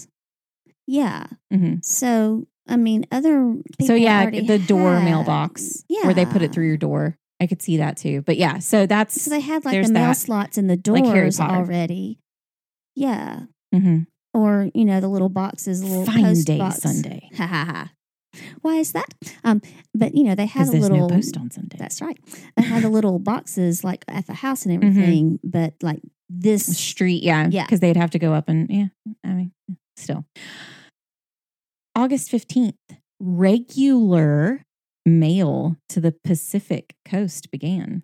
[0.88, 1.28] Yeah.
[1.52, 6.42] hmm So I mean, other people So, yeah, the door had- mailbox where they put
[6.42, 7.18] it through your door.
[7.42, 8.22] I could see that too.
[8.22, 9.22] But yeah, so that's.
[9.22, 10.18] So they had like the mail that.
[10.18, 11.56] slots in the doors Potter.
[11.56, 12.20] already.
[12.96, 13.42] Yeah.
[13.76, 14.08] mhm.
[14.34, 16.78] Or you know the little boxes, the little Fine post day box.
[16.82, 17.30] Sunday.
[17.38, 17.92] Ha ha ha.
[18.62, 19.14] Why is that?
[19.44, 19.62] Um,
[19.94, 21.08] but you know they had a little.
[21.08, 21.76] no post on Sunday.
[21.78, 22.18] That's right.
[22.56, 24.88] They had the little boxes like at the house and Mhm.
[24.88, 26.66] everything, but like this.
[26.78, 27.64] street yeah Yeah.
[27.66, 28.88] because they'd have to go up and yeah
[29.24, 29.52] i mean
[29.98, 30.26] still
[31.96, 32.74] august 15th
[33.20, 34.64] regular
[35.06, 38.04] mail to the pacific coast began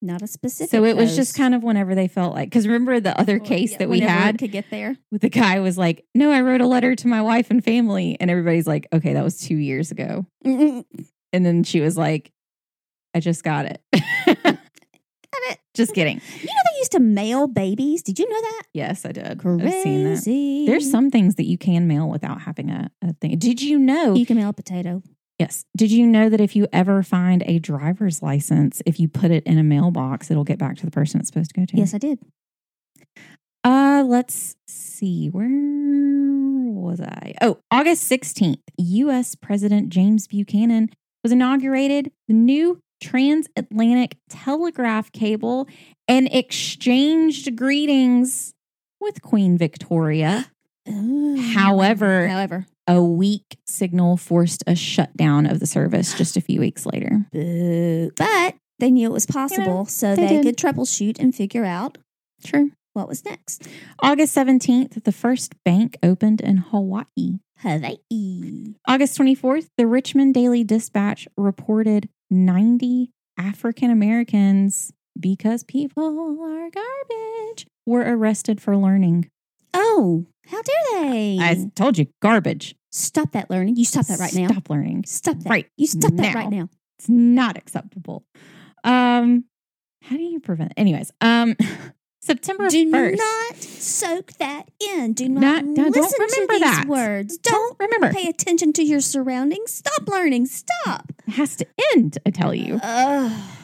[0.00, 0.70] Not a specific.
[0.70, 3.76] so it was just kind of whenever they felt like because remember the other case
[3.76, 4.96] that we had to get there.
[5.10, 8.16] with the guy was like no i wrote a letter to my wife and family
[8.20, 10.84] and everybody's like okay that was two years ago and
[11.32, 12.30] then she was like
[13.14, 14.57] i just Got it.
[15.78, 18.02] just kidding You know they used to mail babies.
[18.02, 18.62] Did you know that?
[18.74, 19.66] yes i did Crazy.
[19.66, 23.38] i've seen that There's some things that you can mail without having a, a thing.
[23.38, 24.14] Did you know?
[24.14, 25.02] You can mail a potato.
[25.38, 25.64] yes.
[25.76, 29.44] Did you know that if you ever find a driver's license, if you put it
[29.44, 31.76] in a mailbox, it'll get back to the person it's supposed to go to?
[31.76, 32.18] Yes, I did.
[33.64, 35.28] Uh, let's see.
[35.28, 37.34] Where was I?
[37.42, 39.34] Oh, August 16th, U.S.
[39.34, 40.90] President James Buchanan
[41.22, 45.68] was inaugurated the new transatlantic telegraph cable
[46.06, 48.54] and exchanged greetings
[49.00, 50.46] with Queen Victoria.
[50.86, 56.86] However- however, a weak signal forced a shutdown of the service just a few weeks
[56.86, 57.26] later.
[58.16, 61.98] But they knew it was possible, so they they, could troubleshoot and figure out
[62.44, 62.70] True.
[62.94, 63.68] what was next.
[64.02, 67.40] August 17th, the first bank opened in Hawaii.
[67.58, 68.74] Hawaii.
[68.86, 78.02] August 24th, the Richmond Daily Dispatch reported 90 African Americans, because people are garbage, were
[78.02, 79.30] arrested for learning.
[79.74, 81.38] Oh, how dare they?
[81.40, 82.74] I told you, garbage.
[82.90, 83.76] stop that learning.
[83.76, 84.48] You stop that right now.
[84.48, 85.04] Stop learning.
[85.06, 85.50] Stop that.
[85.50, 86.34] Right You stop that now.
[86.34, 86.68] right now.
[86.98, 88.24] It's not acceptable.
[88.82, 89.44] Um,
[90.02, 90.72] how do you prevent?
[90.76, 91.54] Anyways, um,
[92.20, 93.16] September Do 1st.
[93.16, 95.12] not soak that in.
[95.14, 96.86] Do not, Not- no, don't listen remember to these that.
[96.88, 97.38] words.
[97.38, 98.12] Don't Don't remember.
[98.16, 99.72] pay attention to your surroundings.
[99.72, 100.46] Stop learning.
[100.46, 101.12] Stop.
[101.26, 102.78] It has to end, I tell you.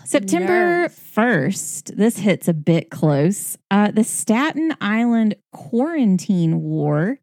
[0.04, 0.92] September nerve.
[1.16, 3.56] 1st, this hits a bit close.
[3.70, 7.18] Uh, the Staten Island Quarantine War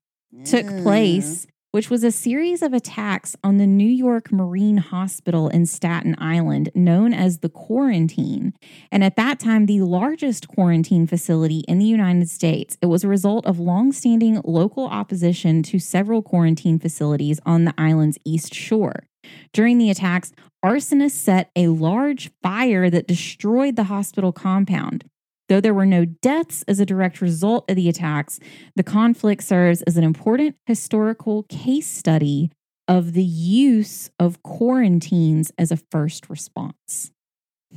[0.45, 5.65] took place, which was a series of attacks on the New York Marine Hospital in
[5.65, 8.53] Staten Island, known as the Quarantine.
[8.91, 12.77] And at that time, the largest quarantine facility in the United States.
[12.81, 18.17] It was a result of longstanding local opposition to several quarantine facilities on the island's
[18.25, 19.03] east shore.
[19.53, 25.05] During the attacks, arsonists set a large fire that destroyed the hospital compound.
[25.51, 28.39] Though there were no deaths as a direct result of the attacks,
[28.77, 32.53] the conflict serves as an important historical case study
[32.87, 37.11] of the use of quarantines as a first response.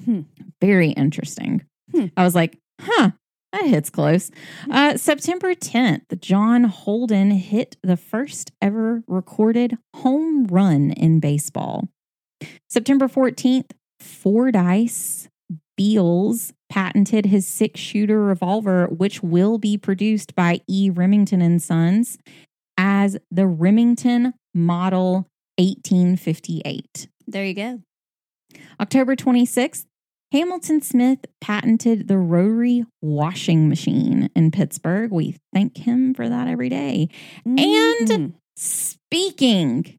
[0.04, 0.20] Hmm.
[0.60, 1.66] Very interesting.
[1.90, 2.06] Hmm.
[2.16, 3.10] I was like, huh,
[3.52, 4.30] that hits close.
[4.70, 11.88] Uh, September 10th, John Holden hit the first ever recorded home run in baseball.
[12.70, 15.28] September 14th, Fordyce
[15.76, 20.90] Beals patented his six shooter revolver, which will be produced by E.
[20.90, 22.18] Remington and Sons
[22.76, 27.06] as the Remington Model 1858.
[27.28, 27.80] There you go.
[28.80, 29.84] October 26th,
[30.32, 35.12] Hamilton Smith patented the rotary washing machine in Pittsburgh.
[35.12, 37.08] We thank him for that every day.
[37.46, 37.60] And-
[38.08, 38.32] Mhm.
[38.56, 39.96] Speaking,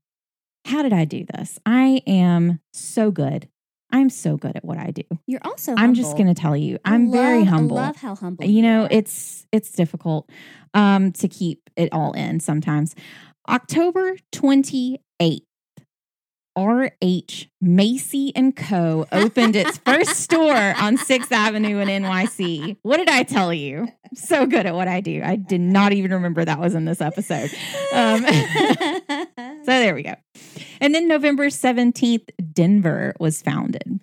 [0.65, 1.57] how did I do this?
[1.65, 3.47] I am so good.
[3.95, 5.03] I'm so good at what I do.
[5.25, 5.73] you're also.
[5.77, 7.77] I'm just going to tell you, I'm very humble.
[7.77, 8.45] I love how humble.
[8.45, 8.89] you know are.
[8.91, 10.29] it's it's difficult
[10.73, 12.93] um to keep it all in sometimes
[13.47, 14.99] october 28th
[16.57, 19.05] RH Macy and Co.
[19.11, 22.77] opened its first store on 6th Avenue in NYC.
[22.81, 23.89] What did I tell you?
[24.13, 25.21] So good at what I do.
[25.21, 27.51] I did not even remember that was in this episode.
[27.93, 28.25] Um,
[29.37, 30.15] so there we go.
[30.79, 33.99] And then November 17th, Denver was founded.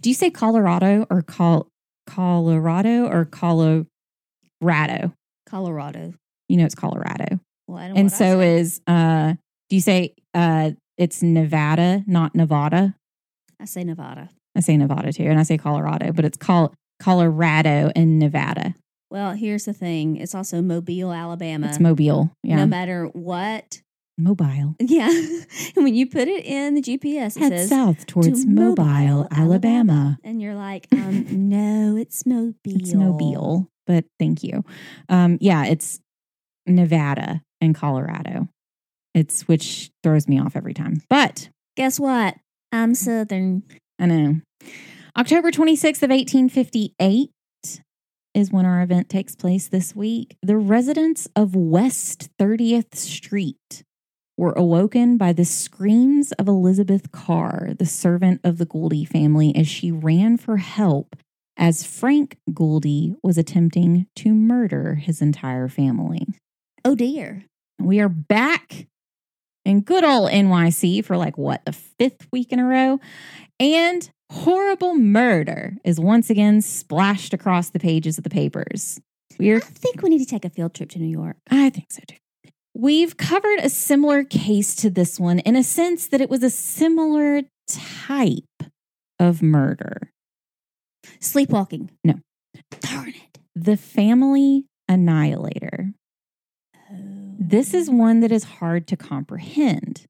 [0.00, 1.68] Do you say Colorado or Col-
[2.06, 3.86] Colorado or Colorado?
[5.48, 6.14] Colorado.
[6.48, 7.40] You know it's Colorado.
[7.68, 9.34] Well, I don't And so is uh
[9.68, 12.94] do you say uh it's Nevada, not Nevada?
[13.60, 14.30] I say Nevada.
[14.56, 18.74] I say Nevada too, and I say Colorado, but it's called Colorado and Nevada.
[19.10, 20.16] Well, here's the thing.
[20.16, 21.68] It's also Mobile, Alabama.
[21.68, 22.32] It's Mobile.
[22.42, 22.56] Yeah.
[22.56, 23.80] No matter what.
[24.18, 24.76] Mobile.
[24.80, 25.08] Yeah.
[25.76, 29.28] And when you put it in the GPS, it Head says south towards to Mobile,
[29.30, 30.18] Alabama.
[30.24, 32.54] And you're like, um, no, it's Mobile.
[32.64, 34.64] It's Mobile, but thank you.
[35.10, 36.00] Um, yeah, it's
[36.66, 38.48] Nevada and Colorado.
[39.14, 41.02] It's which throws me off every time.
[41.10, 42.36] But Guess what?
[42.72, 43.62] I'm Southern.
[43.98, 44.40] I know.
[45.16, 47.30] October 26th of 1858
[48.34, 50.36] is when our event takes place this week.
[50.42, 53.84] The residents of West 30th Street
[54.36, 59.66] were awoken by the screams of Elizabeth Carr, the servant of the Gouldy family, as
[59.66, 61.16] she ran for help
[61.56, 66.26] as Frank Gouldy was attempting to murder his entire family.
[66.84, 67.44] Oh dear.
[67.78, 68.86] We are back
[69.64, 73.00] in good old NYC for like what, the fifth week in a row?
[73.58, 79.00] And horrible murder is once again splashed across the pages of the papers.
[79.32, 81.36] I We're, I think we need to take a field trip to New York.
[81.50, 82.16] I think so too.
[82.78, 86.50] We've covered a similar case to this one in a sense that it was a
[86.50, 88.44] similar type
[89.18, 90.10] of murder.
[91.18, 91.90] Sleepwalking.
[92.04, 92.20] No.
[92.80, 93.38] Darn it.
[93.54, 95.92] The family annihilator.
[96.92, 97.34] Oh.
[97.38, 100.04] This is one that is hard to comprehend.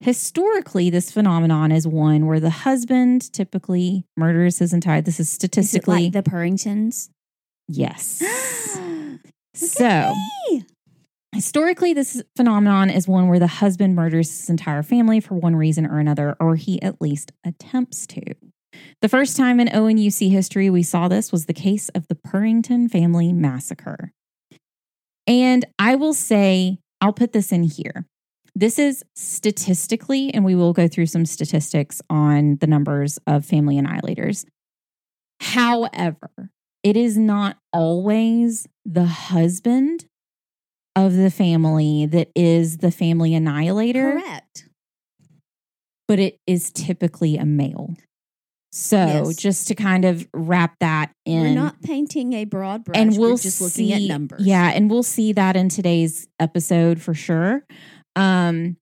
[0.00, 5.00] Historically, this phenomenon is one where the husband typically murders his entire.
[5.00, 7.10] This is Is it statistically like the Purringtons.
[7.68, 8.20] yes.
[9.56, 10.12] So
[10.50, 10.64] me.
[11.34, 15.86] Historically, this phenomenon is one where the husband murders his entire family for one reason
[15.86, 18.22] or another, or he at least attempts to.
[19.02, 22.90] The first time in ONUC history we saw this was the case of the Purrington
[22.90, 24.12] family massacre.
[25.26, 28.06] And I will say, I'll put this in here.
[28.54, 33.80] This is statistically, and we will go through some statistics on the numbers of family
[33.80, 34.44] annihilators.
[35.40, 36.50] However,
[36.84, 40.06] it is not always the husband
[40.96, 44.68] of the family that is the family annihilator, Correct.
[46.06, 47.94] but it is typically a male.
[48.72, 49.36] So, Yes.
[49.36, 52.96] just to kind of wrap that in, We're not painting a broad brush.
[52.98, 54.44] and we'll We're just looking see, at numbers.
[54.44, 57.64] Yeah, and we'll see that in today's episode for sure.
[58.16, 58.76] Um,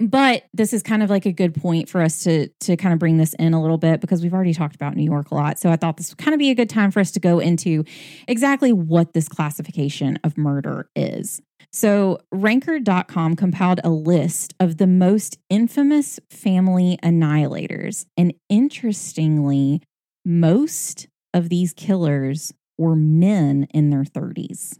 [0.00, 2.98] but this is kind of like a good point for us to to kind of
[2.98, 5.58] bring this in a little bit because we've already talked about New York a lot.
[5.58, 7.38] So I thought this would kind of be a good time for us to go
[7.38, 7.84] into
[8.26, 11.42] exactly what this classification of murder is.
[11.70, 18.06] So ranker.com compiled a list of the most infamous family annihilators.
[18.16, 19.82] And interestingly,
[20.24, 24.78] most of these killers were men in their 30s.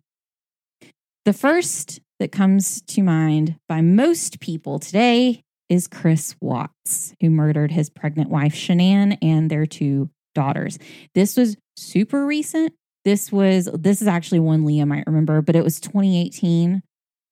[1.26, 7.72] The first that comes to mind by most people today is Chris Watts, who murdered
[7.72, 10.78] his pregnant wife, Shanann, and their two daughters.
[11.14, 12.74] This was super recent.
[13.04, 16.82] This was, this is actually one Leah might remember, but it was 2018.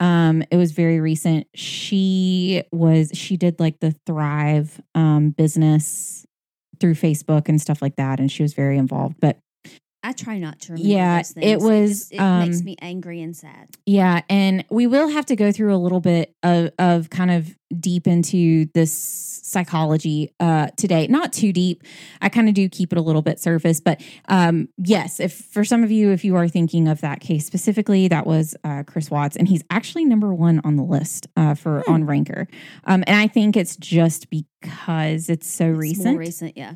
[0.00, 1.46] Um, it was very recent.
[1.54, 6.24] She was, she did like the Thrive um, business
[6.80, 8.20] through Facebook and stuff like that.
[8.20, 9.16] And she was very involved.
[9.20, 9.38] But
[10.02, 10.88] I try not to remember.
[10.88, 13.68] Yeah, it was, just- it makes um, me angry and sad.
[13.84, 17.54] Yeah, and we will have to go through a little bit of, of kind of
[17.78, 18.92] deep into this
[19.42, 21.06] psychology uh, today.
[21.08, 21.82] Not too deep.
[22.22, 25.64] I kind of do keep it a little bit surface, but um, yes, if for
[25.64, 29.10] some of you, if you are thinking of that case specifically, that was uh, Chris
[29.10, 31.92] Watts, and he's actually number one on the list uh, for Hmm.
[31.92, 32.46] on Ranker.
[32.84, 36.18] Um, and I think it's just because it's so It's recent.
[36.18, 36.74] Recent, yeah.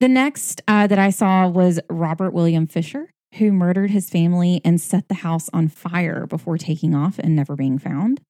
[0.00, 4.80] The next uh, that I saw was Robert William Fisher, who murdered his family and
[4.80, 8.20] set the house on fire before taking off and never being found.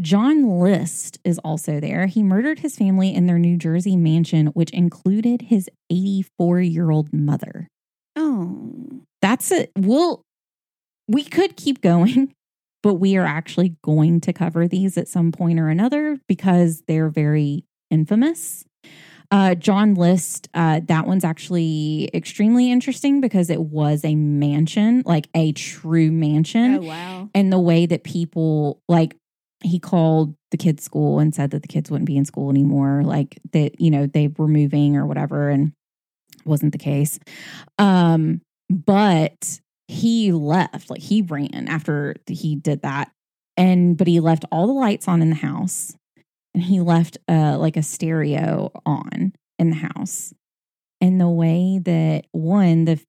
[0.00, 2.06] John List is also there.
[2.06, 7.12] He murdered his family in their New Jersey mansion, which included his 84 year old
[7.12, 7.68] mother.
[8.16, 9.70] Oh, That's it.
[9.76, 10.22] We'll,
[11.06, 12.34] we could keep going,
[12.82, 17.08] but we are actually going to cover these at some point or another because they're
[17.08, 18.64] very infamous.
[19.34, 25.28] Uh, John List, uh, that one's actually extremely interesting because it was a mansion, like
[25.34, 27.30] a true mansion oh wow.
[27.34, 29.16] and the way that people like
[29.64, 33.02] he called the kids' school and said that the kids wouldn't be in school anymore,
[33.02, 35.72] like that, you know, they were moving or whatever, and
[36.44, 37.18] wasn't the case.
[37.76, 43.10] Um, but he left, like he ran after he did that.
[43.56, 45.96] And but he left all the lights on in the house
[46.54, 50.32] and he left uh like a stereo on in the house.
[51.00, 53.00] And the way that one, the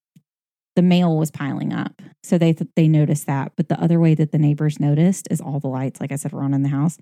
[0.75, 2.01] the mail was piling up.
[2.23, 3.53] So they th- they noticed that.
[3.55, 6.33] But the other way that the neighbors noticed is all the lights, like I said,
[6.33, 6.97] were on in the house.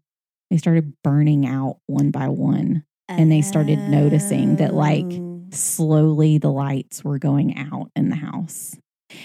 [0.51, 2.83] They started burning out one by one.
[3.09, 5.33] And they started noticing that, like, Oh.
[5.51, 8.75] Slowly the lights were going out in the house.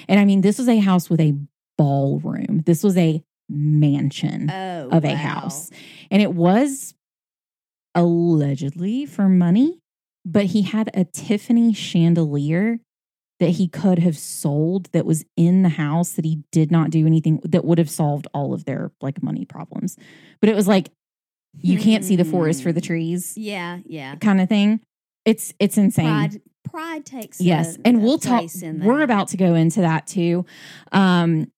[0.08, 1.34] And I mean, this was a house with a
[1.78, 2.62] ballroom.
[2.66, 5.14] This was a mansion oh, of a wow.
[5.14, 5.70] house.
[6.10, 6.94] And it was
[7.98, 9.78] allegedly for money,
[10.24, 12.78] but he had a Tiffany chandelier
[13.40, 17.06] that he could have sold that was in the house that he did not do
[17.06, 19.96] anything that would have solved all of their like money problems.
[20.40, 20.90] But it was like
[21.60, 22.86] you can't see the forest for the Hmm.
[22.86, 24.16] trees Yeah, yeah.
[24.16, 24.80] kind of thing.
[25.24, 26.06] It's it's insane.
[26.06, 27.40] Pride, pride takes.
[27.40, 28.44] Yes, a- and we'll talk.
[28.62, 30.44] We're about to go into that too.
[30.92, 31.50] Um,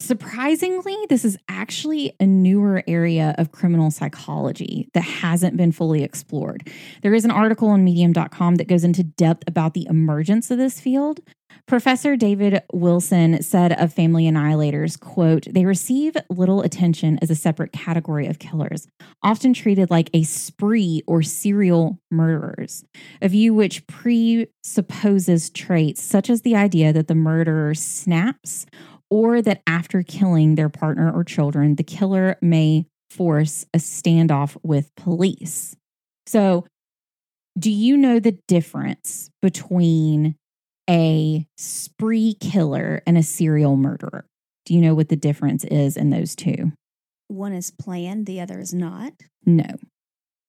[0.00, 6.68] surprisingly, this is actually a newer area of criminal psychology that hasn't been fully explored.
[7.02, 10.80] There is an article on Medium.com that goes into depth about the emergence of this
[10.80, 11.20] field.
[11.66, 17.72] Professor David Wilson said of family annihilators, quote, they receive little attention as a separate
[17.72, 18.86] category of killers,
[19.22, 22.84] often treated like a spree or serial murderers
[23.22, 28.66] a view which presupposes traits such as the idea that the murderer snaps
[29.10, 34.94] or that after killing their partner or children, the killer may force a standoff with
[34.94, 35.76] police.
[36.26, 36.66] So,
[37.58, 40.36] do you know the difference between
[40.88, 44.26] a spree killer and a serial murderer?
[44.64, 46.72] Do you know what the difference is in those two?
[47.26, 49.12] One is planned, the other is not.
[49.44, 49.66] No.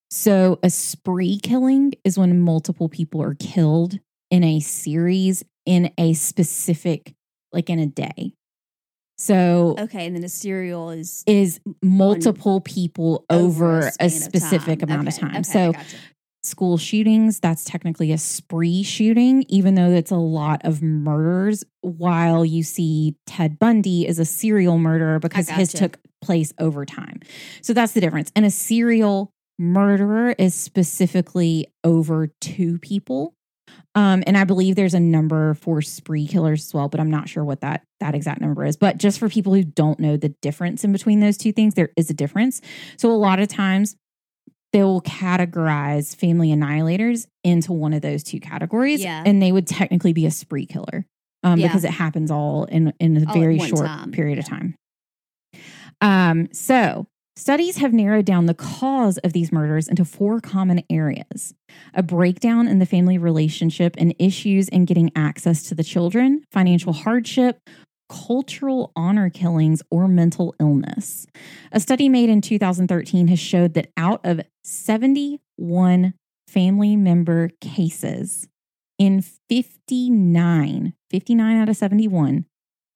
[0.09, 6.13] So a spree killing is when multiple people are killed in a series in a
[6.13, 7.13] specific,
[7.53, 8.33] like in a day.
[9.21, 14.79] So Okay, and then a serial is is multiple people over, a, span of specific
[14.79, 14.89] time.
[14.89, 15.35] amount Okay, of time.
[15.41, 15.97] okay, so gotcha.
[16.41, 21.63] school shootings, that's technically a spree shooting, even though it's a lot of murders.
[21.81, 27.19] While you see Ted Bundy is a serial murderer because his took place over time.
[27.61, 28.31] So that's the difference.
[28.35, 33.35] And a serial murderer is specifically over two people.
[33.93, 37.27] Um, and I believe there's a number for spree killers as well, but I'm not
[37.27, 38.77] sure what that that exact number is.
[38.77, 41.89] But just for people who don't know the difference in between those two things, there
[41.97, 42.61] is a difference.
[42.97, 43.95] So a lot of times
[44.71, 49.23] they will categorize family annihilators into one of those two categories, Yeah.
[49.25, 51.05] and they would technically be a spree killer
[51.43, 51.67] um, Yeah.
[51.67, 54.11] because it happens all in in a All very short time.
[54.11, 54.75] period of time.
[55.99, 57.07] Um, so
[57.41, 61.55] studies have narrowed down the cause of these murders into four common areas:
[61.95, 66.93] a breakdown in the family relationship and issues in getting access to the children, financial
[66.93, 67.59] hardship.
[68.09, 71.25] Cultural honor killings or mental illness.
[71.71, 76.13] A study made in 2013 has showed that out of 71
[76.45, 78.49] family member cases,
[78.99, 82.45] in 59, 59 out of 71,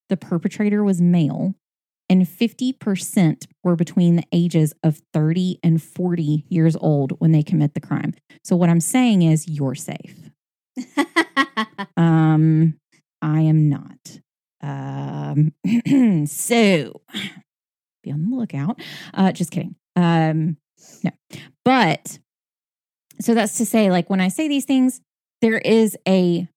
[0.10, 1.55] the perpetrator was male,
[2.10, 7.74] and 50% were between the ages of 30 and 40 years old when they commit
[7.74, 8.13] the crime.
[8.44, 10.30] So, what I'm saying is, you're safe.
[11.98, 12.78] Um,
[13.22, 14.20] I am not.
[14.62, 15.54] Um,
[16.26, 17.02] so
[18.04, 18.80] be on the lookout.
[19.13, 19.76] Uh, just kidding.
[19.96, 20.58] Um,
[21.04, 21.12] no,
[21.63, 22.20] but
[23.20, 25.02] so that's to say, like when I say these things,
[25.41, 26.48] there is a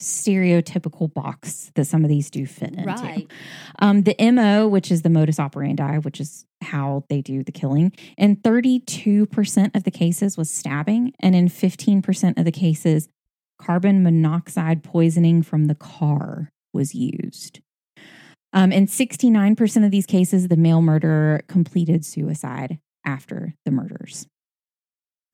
[0.00, 2.84] stereotypical box that some of these do fit into.
[2.84, 3.30] right.
[3.78, 7.92] Um, the MO, which is the modus operandi, which is how they do the killing,
[8.18, 13.08] in 32% of the cases was stabbing, and in 15% of the cases,
[13.58, 17.60] carbon monoxide poisoning from the car was used.
[18.52, 24.26] Um, in 69% of these cases, the male murderer completed suicide after the murders.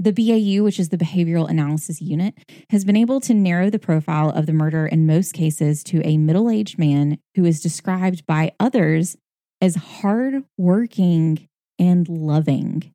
[0.03, 2.35] The BAU, which is the Behavioral Analysis Unit,
[2.71, 6.17] has been able to narrow the profile of the murderer in most cases to a
[6.17, 9.17] middle aged man who is described by others
[9.61, 11.46] as hardworking
[11.79, 12.92] and loving.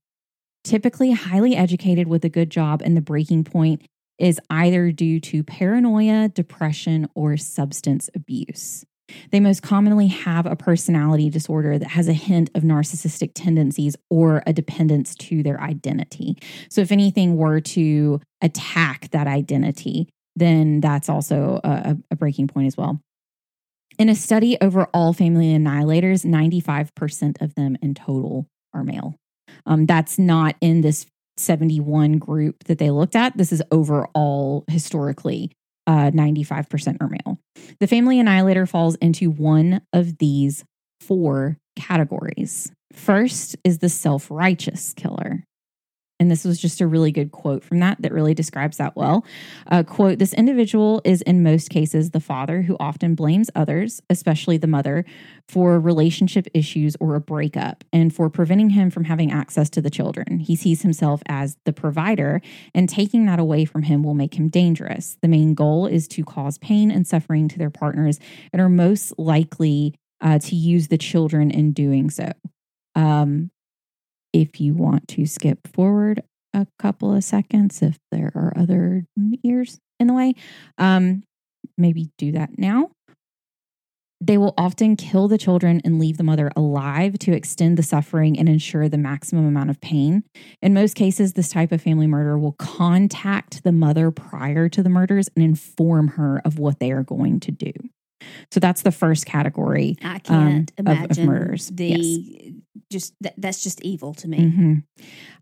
[0.65, 3.83] Typically highly educated with a good job, and the breaking point
[4.19, 8.83] is either due to paranoia, depression, or substance abuse.
[9.31, 14.43] They most commonly have a personality disorder that has a hint of narcissistic tendencies or
[14.45, 16.37] a dependence to their identity.
[16.69, 22.67] So, if anything were to attack that identity, then that's also a, a breaking point
[22.67, 23.01] as well.
[23.97, 29.15] In a study over all family annihilators, 95% of them in total are male.
[29.65, 33.37] Um, that's not in this 71 group that they looked at.
[33.37, 35.51] This is overall historically
[35.87, 37.39] uh, 95% are male.
[37.79, 40.63] The family annihilator falls into one of these
[40.99, 42.71] four categories.
[42.93, 45.43] First is the self righteous killer.
[46.19, 49.25] And this was just a really good quote from that that really describes that well.
[49.67, 54.57] Uh, quote This individual is in most cases the father who often blames others, especially
[54.57, 55.05] the mother,
[55.47, 59.89] for relationship issues or a breakup and for preventing him from having access to the
[59.89, 60.39] children.
[60.39, 62.41] He sees himself as the provider,
[62.73, 65.17] and taking that away from him will make him dangerous.
[65.21, 68.19] The main goal is to cause pain and suffering to their partners
[68.51, 72.31] and are most likely uh, to use the children in doing so.
[72.95, 73.51] Um,
[74.41, 76.21] if you want to skip forward
[76.53, 79.05] a couple of seconds, if there are other
[79.43, 80.35] ears in the way,
[80.77, 81.23] um,
[81.77, 82.91] maybe do that now.
[84.19, 88.37] They will often kill the children and leave the mother alive to extend the suffering
[88.37, 90.23] and ensure the maximum amount of pain.
[90.61, 94.89] In most cases, this type of family murder will contact the mother prior to the
[94.89, 97.71] murders and inform her of what they are going to do.
[98.51, 99.95] So that's the first category.
[100.03, 101.67] I can't um, of- of imagine murders.
[101.73, 102.53] the Yes.
[102.91, 104.37] just that, that's just evil to me.
[104.39, 104.83] Mhm.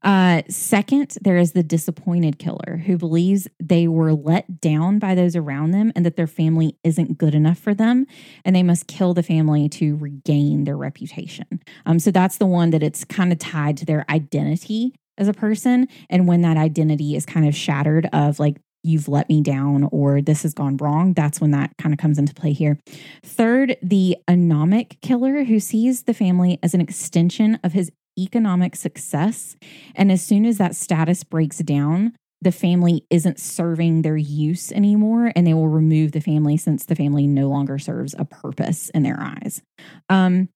[0.04, 5.36] Uh, second, there is the disappointed killer who believes they were let down by those
[5.36, 8.06] around them and that their family isn't good enough for them
[8.44, 11.46] and they must kill the family to regain their reputation.
[11.86, 15.34] Um, so that's the one that it's kind of tied to their identity as a
[15.34, 15.88] person.
[16.10, 20.22] And when that identity is kind of shattered, of like, you've let me down or
[20.22, 22.78] this has gone wrong, that's when that kind of comes into play here.
[23.24, 29.58] Third, the anomic killer who sees the family as an extension of his economic success.
[29.96, 35.32] And as soon as that status breaks down, the family isn't serving their use anymore,
[35.36, 39.04] and they will remove the family since the family no longer serves a purpose in
[39.04, 39.62] their eyes.
[40.10, 40.50] Um,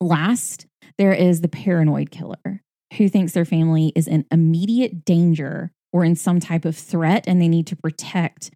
[0.00, 0.66] last,
[0.98, 2.62] there is the paranoid killer
[2.96, 7.40] who thinks their family is in immediate danger or in some type of threat, and
[7.40, 8.50] they need to protect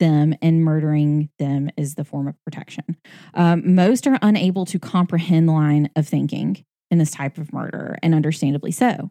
[0.00, 2.96] them and murdering them is the form of protection.
[3.34, 7.98] Um, most are unable to comprehend the line of thinking in this type of murder,
[8.02, 9.10] and understandably so.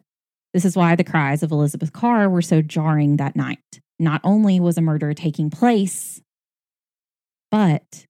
[0.52, 3.60] This is why the cries of Elizabeth Carr were so jarring that night.
[4.00, 6.20] Not only was a murder taking place,
[7.52, 8.06] but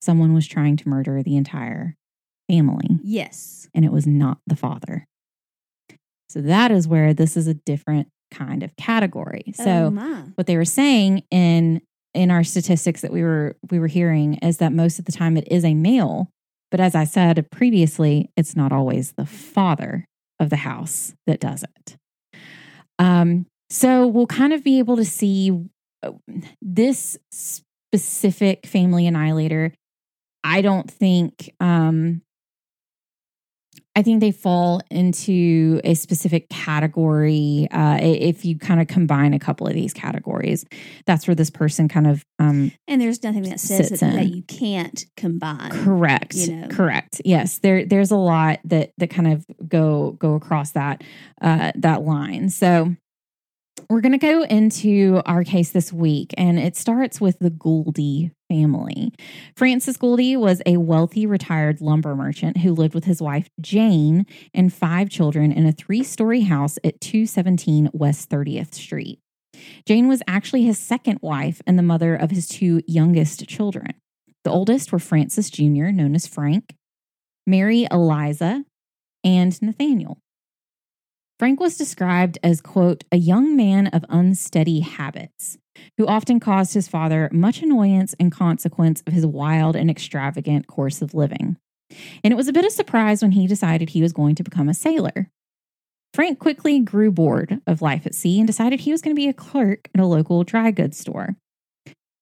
[0.00, 1.96] someone was trying to murder the entire
[2.48, 3.68] family, Yes.
[3.74, 5.08] and it was not the father.
[6.28, 9.52] So that is where this is a different kind of category.
[9.54, 10.22] So oh my.
[10.34, 11.82] what they were saying in
[12.14, 15.36] in our statistics that we were we were hearing is that most of the time
[15.36, 16.28] it is a male
[16.70, 20.04] but as i said previously it's not always the father
[20.38, 21.96] of the house that does it
[22.98, 25.52] um so we'll kind of be able to see
[26.02, 26.10] uh,
[26.60, 29.72] this specific family annihilator
[30.42, 32.22] i don't think um
[33.96, 37.66] I think they fall into a specific category.
[37.72, 40.64] Uh, if you kind of combine a couple of these categories,
[41.06, 44.42] that's where this person kind of um, And there's nothing that says that, that you
[44.42, 45.70] can't combine.
[45.70, 46.68] correct, you know.
[46.68, 47.20] correct.
[47.24, 51.02] Yes, there there's a lot that that kind of go go across that
[51.42, 52.48] uh, that line.
[52.48, 52.94] So
[53.90, 58.30] we're going to go into our case this week, and it starts with the Gouldy
[58.48, 59.12] family.
[59.56, 64.72] Francis Gouldy was a wealthy retired lumber merchant who lived with his wife Jane and
[64.72, 69.18] five children in a three story house at 217 West 30th Street.
[69.86, 73.94] Jane was actually his second wife and the mother of his two youngest children.
[74.44, 76.76] The oldest were Francis Jr., known as Frank,
[77.44, 78.64] Mary Eliza,
[79.24, 80.18] and Nathaniel.
[81.40, 85.56] Frank was described as, quote, a young man of unsteady habits
[85.96, 91.00] who often caused his father much annoyance in consequence of his wild and extravagant course
[91.00, 91.56] of living.
[92.22, 94.68] And it was a bit of surprise when he decided he was going to become
[94.68, 95.30] a sailor.
[96.12, 99.28] Frank quickly grew bored of life at sea and decided he was going to be
[99.28, 101.36] a clerk at a local dry goods store.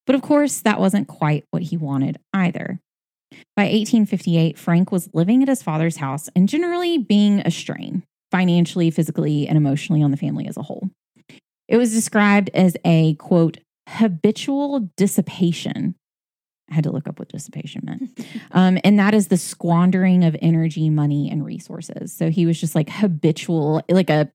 [0.07, 2.79] But of course, that wasn't quite what he wanted either.
[3.57, 8.91] By 1858, Frank was living at his father's house and generally being a strain, financially,
[8.91, 10.91] physically, and emotionally on the family as a whole.
[11.69, 13.59] It was described as a quote,
[13.89, 15.95] habitual dissipation.
[16.71, 18.11] I had to look up what dissipation meant.
[18.53, 22.13] Um, and that is the squandering of energy, money, and resources.
[22.13, 24.31] So he was just like habitual, like a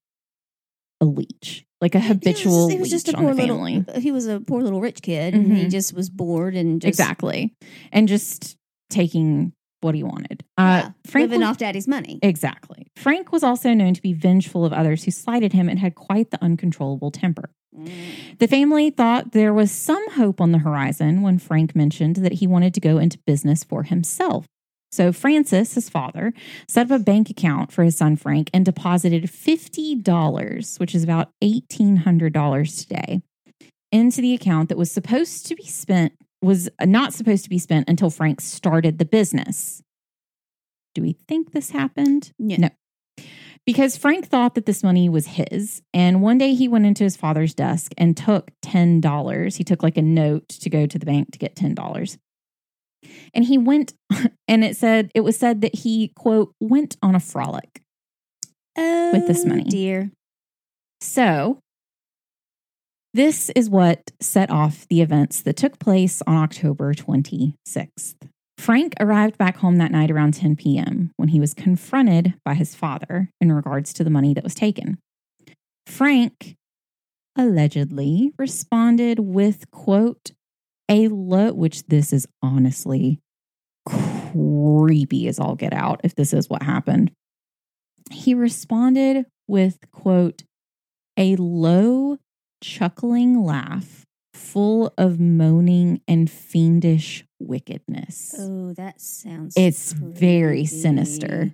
[1.01, 3.41] a leech, like a habitual He was, he was leech just a on poor the
[3.41, 3.79] family.
[3.87, 4.01] little.
[4.01, 5.71] He was a poor little rich kid, and he Mhm.
[5.71, 7.53] just was bored and just exactly,
[7.91, 8.55] and just
[8.89, 9.51] taking
[9.83, 10.43] what he wanted.
[10.57, 12.19] Uh, yeah, Frank living was- off daddy's money.
[12.21, 12.87] Exactly.
[12.95, 16.31] Frank was also known to be vengeful of others who slighted him and had quite
[16.31, 17.49] the uncontrollable temper.
[17.75, 18.37] Mm.
[18.39, 22.47] The family thought there was some hope on the horizon when Frank mentioned that he
[22.47, 24.45] wanted to go into business for himself.
[24.91, 26.33] So Francis, his father,
[26.67, 31.31] set up a bank account for his son Frank and deposited $50, which is about
[31.43, 33.23] $1,800 today,
[33.91, 36.13] into the account that was supposed to be spent,
[36.43, 39.81] was not supposed to be spent until Frank started the business.
[40.93, 42.31] Do we think this happened?
[42.37, 42.57] Yeah.
[42.57, 42.69] No.
[43.65, 45.81] Because Frank thought that this money was his.
[45.93, 49.55] And one day he went into his father's desk and took $10.
[49.55, 52.17] He took like a note to go to the bank to get $10.
[53.33, 53.93] And he went,
[54.47, 57.81] and it said, it was said that he, quote, went on a frolic.
[58.75, 59.63] With this Oh, money.
[59.65, 60.11] dear.
[60.99, 61.59] So,
[63.13, 68.15] this is what set off the events that took place on October 26th.
[68.57, 71.11] Frank arrived back home that night around 10 p.m.
[71.17, 74.97] when he was confronted by his father in regards to the money that was taken.
[75.85, 76.55] Frank
[77.37, 80.31] allegedly responded with, quote,
[80.89, 83.19] a low, which this is honestly
[83.85, 87.11] creepy as all get out if this is what happened.
[88.11, 90.43] He responded with, quote,
[91.17, 92.17] a low,
[92.63, 98.35] chuckling laugh full of moaning and fiendish wickedness.
[98.39, 99.53] Oh, that sounds.
[99.57, 101.51] It's very sinister.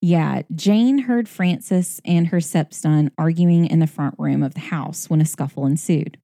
[0.00, 5.10] Yeah, Jane heard Francis and her stepson arguing in the front room of the house
[5.10, 6.18] when a scuffle ensued.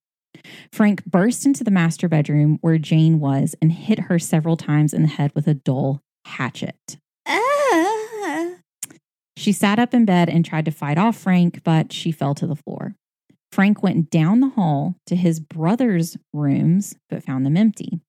[0.72, 5.02] Frank burst into the master bedroom where Jane was and hit her several times in
[5.02, 6.98] the head with a dull hatchet.
[7.26, 8.54] Ah.
[9.36, 12.46] She sat up in bed and tried to fight off Frank, but she fell to
[12.46, 12.94] the floor.
[13.52, 18.00] Frank went down the hall to his brother's rooms, but found them empty.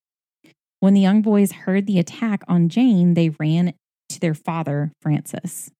[0.80, 3.74] When the young boys heard the attack on Jane, they ran
[4.10, 5.70] to their father, Francis.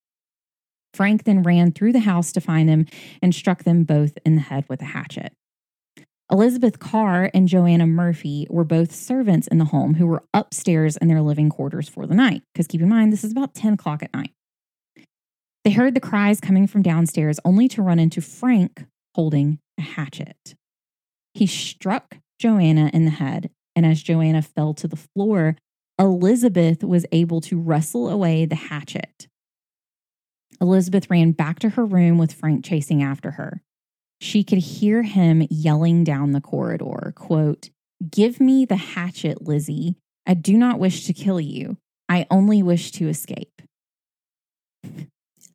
[0.93, 2.87] Frank then ran through the house to find them
[3.23, 5.33] and struck them both in the head with a hatchet.
[6.31, 11.09] Elizabeth Carr and Joanna Murphy were both servants in the home who were upstairs in
[11.09, 12.43] their living quarters for the night.
[12.53, 14.31] Because keep in mind, this is about 10 o'clock at night.
[15.65, 18.85] They heard the cries coming from downstairs, only to run into Frank
[19.15, 20.55] holding a hatchet.
[21.35, 25.57] He struck Joanna in the head, and as Joanna fell to the floor,
[25.99, 29.29] Elizabeth was able to wrestle away the hatchet.
[30.61, 33.63] Elizabeth ran back to her room with Frank chasing after her.
[34.21, 37.71] She could hear him yelling down the corridor, quote,
[38.11, 39.97] "Give me the hatchet, Lizzie.
[40.27, 41.79] I do not wish to kill you.
[42.09, 43.63] I only wish to escape."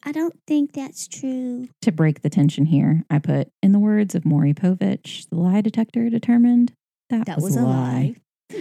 [0.06, 1.68] I don't think that's true.
[1.82, 5.62] To break the tension here, I put, in the words of Maury Povich, the lie
[5.62, 6.74] detector determined
[7.10, 8.16] that, That was a lie.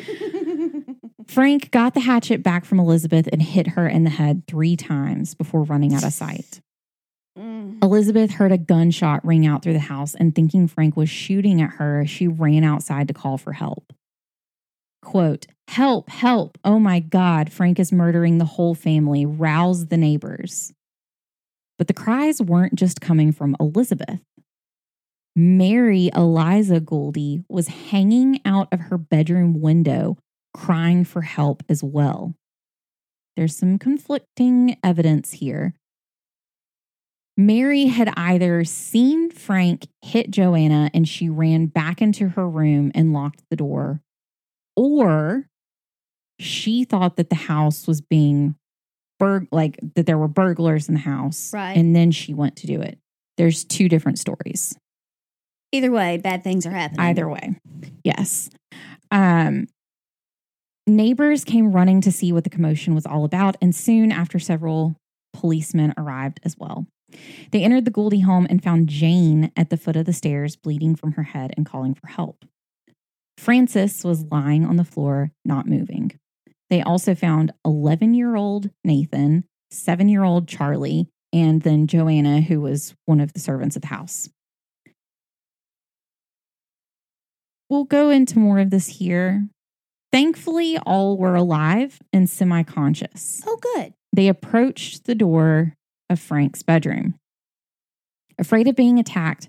[1.28, 5.34] Frank got the hatchet back from Elizabeth and hit her in the head three times
[5.34, 6.60] before running out of sight.
[7.38, 7.82] Mm.
[7.82, 11.72] Elizabeth heard a gunshot ring out through the house and thinking Frank was shooting at
[11.72, 13.92] her, she ran outside to call for help.
[15.02, 16.58] Quote, Help, help.
[16.64, 19.26] Oh my God, Frank is murdering the whole family.
[19.26, 20.72] Rouse the neighbors.
[21.78, 24.20] But the cries weren't just coming from Elizabeth.
[25.36, 30.16] Mary Eliza Gouldy was hanging out of her bedroom window
[30.52, 32.34] crying for help as well.
[33.36, 35.74] There's some conflicting evidence here.
[37.36, 43.12] Mary had either seen Frank hit Joanna and she ran back into her room and
[43.12, 44.00] locked the door,
[44.76, 45.48] or
[46.38, 48.54] she thought that the house was being
[49.18, 51.52] burg like that there were burglars in the house.
[51.52, 51.76] Right.
[51.76, 52.98] And then she went to do it.
[53.36, 54.76] There's two different stories.
[55.72, 57.00] Either way, bad things are happening.
[57.00, 57.56] Either way.
[58.04, 58.50] Yes.
[59.10, 59.66] Um
[60.86, 64.96] neighbors came running to see what the commotion was all about and soon after several
[65.32, 66.86] policemen arrived as well.
[67.52, 70.94] They entered the Gouldy home and found Jane at the foot of the stairs bleeding
[70.96, 72.44] from her head and calling for help.
[73.38, 76.18] Francis was lying on the floor not moving.
[76.74, 83.38] They also found 11-year-old Nathan, 7-year-old Charlie, and then Joanna who was one of the
[83.38, 84.28] servants of the house.
[87.70, 89.46] We'll go into more of this here.
[90.10, 93.40] Thankfully, all were alive and semi conscious.
[93.46, 93.94] Oh, good.
[94.12, 95.74] They approached the door
[96.10, 97.14] of Frank's bedroom.
[98.36, 99.48] Afraid of being attacked,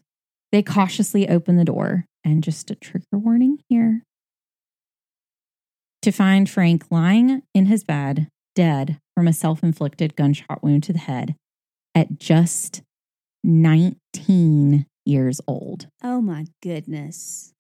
[0.51, 2.05] they cautiously opened the door.
[2.23, 4.03] And just a trigger warning here
[6.05, 10.93] to find Frank lying in his bed, dead from a self inflicted gunshot wound to
[10.93, 11.35] the head
[11.95, 12.83] at just
[13.43, 15.87] 19 years old.
[16.03, 17.55] Oh, my goodness.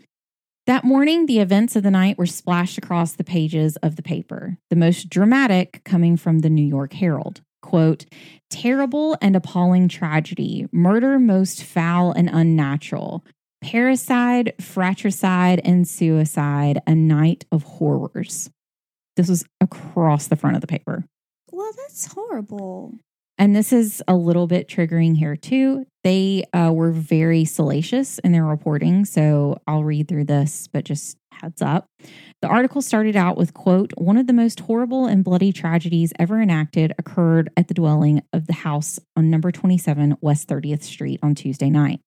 [0.67, 4.57] That morning, the events of the night were splashed across the pages of the paper,
[4.69, 7.41] the most dramatic coming from the New York Herald.
[7.63, 8.05] Quote,
[8.51, 13.25] terrible and appalling tragedy, murder most foul and unnatural,
[13.63, 18.49] parricide, fratricide, and suicide, a night of horrors.
[19.15, 21.05] This was across the front of the paper.
[21.51, 22.95] Well, that's horrible.
[23.37, 25.85] And this is a little bit triggering here too.
[26.03, 31.17] They uh, were very salacious in their reporting, so I'll read through this, but just
[31.33, 31.85] heads up.
[32.41, 36.41] The article started out with quote, one of the most horrible and bloody tragedies ever
[36.41, 41.35] enacted occurred at the dwelling of the house on number 27 West 30th Street on
[41.35, 41.99] Tuesday night.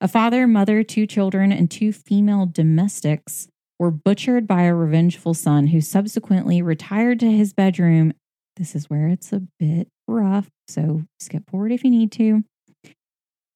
[0.00, 5.68] A father, mother, two children, and two female domestics were butchered by a revengeful son
[5.68, 8.12] who subsequently retired to his bedroom.
[8.56, 12.44] This is where it's a bit rough, so skip forward if you need to.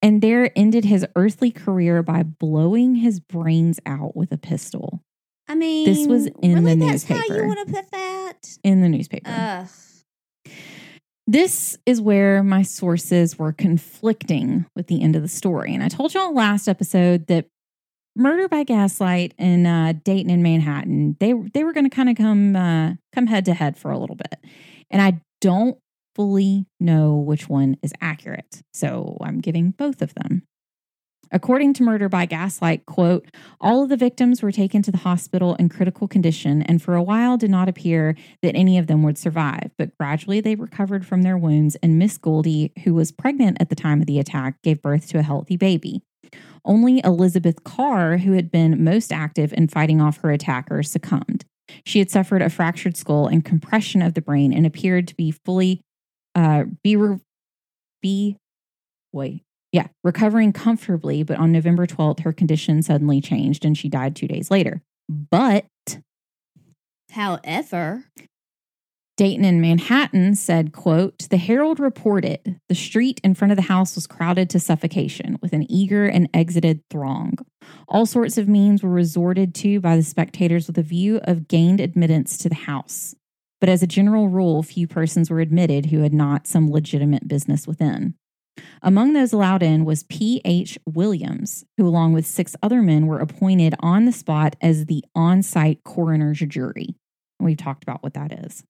[0.01, 5.01] And there ended his earthly career by blowing his brains out with a pistol
[5.47, 7.43] I mean, this was in really, the that's how newspaper.
[7.43, 8.59] you want to put that?
[8.63, 9.31] in the newspaper.
[9.31, 9.69] Ugh.
[11.27, 15.75] This is where my sources were conflicting with the end of the story.
[15.75, 17.47] And I told y'all last episode that
[18.17, 22.17] Murder by Gaslight in uh, Daytonian in Manhattan, they they were going to kind of
[22.17, 24.37] come uh, come head to head for a little bit,
[24.91, 25.79] and I don't
[26.15, 30.45] fully know which one is accurate, so I'm giving both of them.
[31.33, 33.29] According to Murder by Gaslight, quote,
[33.61, 37.03] all of the victims were taken to the hospital in critical condition and for a
[37.03, 41.23] while did not appear that any of them would survive, but gradually they recovered from
[41.23, 44.83] their wounds and Miss Gouldy, who was pregnant at the time of the attack, gave
[44.83, 46.03] birth to a healthy baby.
[46.65, 51.45] Only Elizabeth Carr, who had been most active in fighting off her attackers, succumbed.
[51.85, 55.31] She had suffered a fractured skull and compression of the brain and appeared to be
[55.31, 55.81] fully
[56.35, 57.21] uh, be re-
[58.03, 58.37] be
[59.13, 59.43] wait
[59.75, 61.23] yeah recovering comfortably.
[61.23, 64.81] But on November twelfth, her condition suddenly changed and she died two days later.
[65.09, 65.67] But
[67.11, 68.05] However,
[69.17, 73.95] Daytonian in Manhattan said, quote, The Herald reported the street in front of the house
[73.95, 77.39] was crowded to suffocation with an eager and exited throng.
[77.87, 81.81] All sorts of means were resorted to by the spectators with a view of gained
[81.81, 83.15] admittance to the house.
[83.61, 87.69] But as a general rule, few persons were admitted who had not some legitimate business
[87.69, 88.15] within.
[88.83, 90.79] Among those allowed in was P.H.
[90.87, 95.43] Williams, who, along with six other men, were appointed on the spot as the on
[95.43, 96.95] site coroner's jury.
[97.41, 98.63] We've talked about what that is.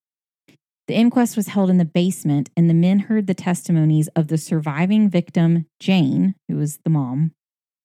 [0.86, 4.38] The inquest was held in the basement, and the men heard the testimonies of the
[4.38, 7.32] surviving victim, Jane, who was the mom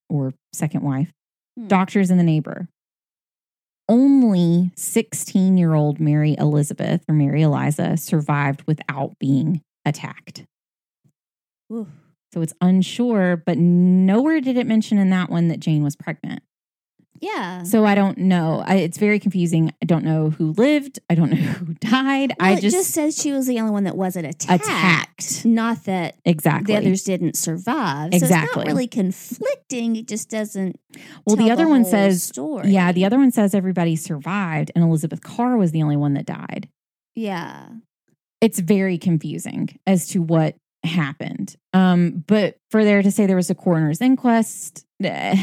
[0.10, 1.12] or second wife,
[1.58, 1.68] Hmm.
[1.68, 2.68] doctors, and the neighbor.
[3.88, 10.46] Only 16 year old Mary Elizabeth or Mary Eliza survived without being attacked.
[11.72, 11.88] Oof.
[12.34, 16.44] So it's unsure, but nowhere did it mention in that one that Jane was pregnant.
[17.22, 17.64] yeah.
[17.64, 18.64] So I don't know.
[18.66, 19.74] I, it's very confusing.
[19.82, 21.00] I don't know who lived.
[21.10, 22.34] I don't know who died.
[22.40, 24.64] Well, I it just, just says she was the only one that wasn't attacked.
[24.64, 25.44] attacked.
[25.46, 26.74] Not that Exactly.
[26.76, 28.12] the others didn't survive.
[28.14, 28.64] So it's Exactly.
[28.66, 29.96] not really conflicting.
[29.96, 30.80] It just doesn't.
[31.26, 32.70] well, the other one whole says, story.
[32.70, 36.26] yeah, the other one says everybody survived, and Elizabeth Carr was the only one that
[36.28, 36.70] died.
[37.16, 37.70] yeah.
[38.42, 41.56] It's very confusing as to what happened.
[41.74, 45.36] Um, but for there to say there was a coroner's inquest, eh,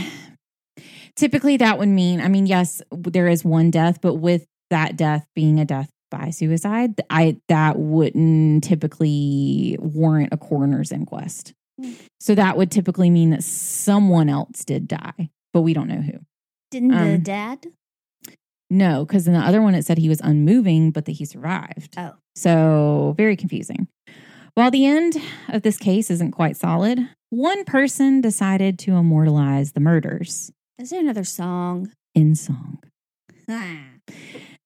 [1.17, 5.27] typically that would mean, I mean, yes, there is one death, but with that death
[5.35, 11.53] being a death by suicide, I that wouldn't typically warrant a coroner's inquest.
[11.81, 11.93] Hmm.
[12.21, 16.19] So that would typically mean that someone else did die, but we don't know who.
[16.71, 17.67] Didn't the Um, dad?
[18.69, 21.95] No, because in the other one it said he was unmoving, but that he survived.
[21.97, 22.15] Oh.
[22.35, 23.89] So very confusing.
[24.57, 25.19] While the end
[25.51, 31.01] of this case isn't quite solid, one person decided to immortalize the murders Is there
[31.01, 31.93] another song?
[32.15, 32.79] in song.
[33.51, 33.81] Ah.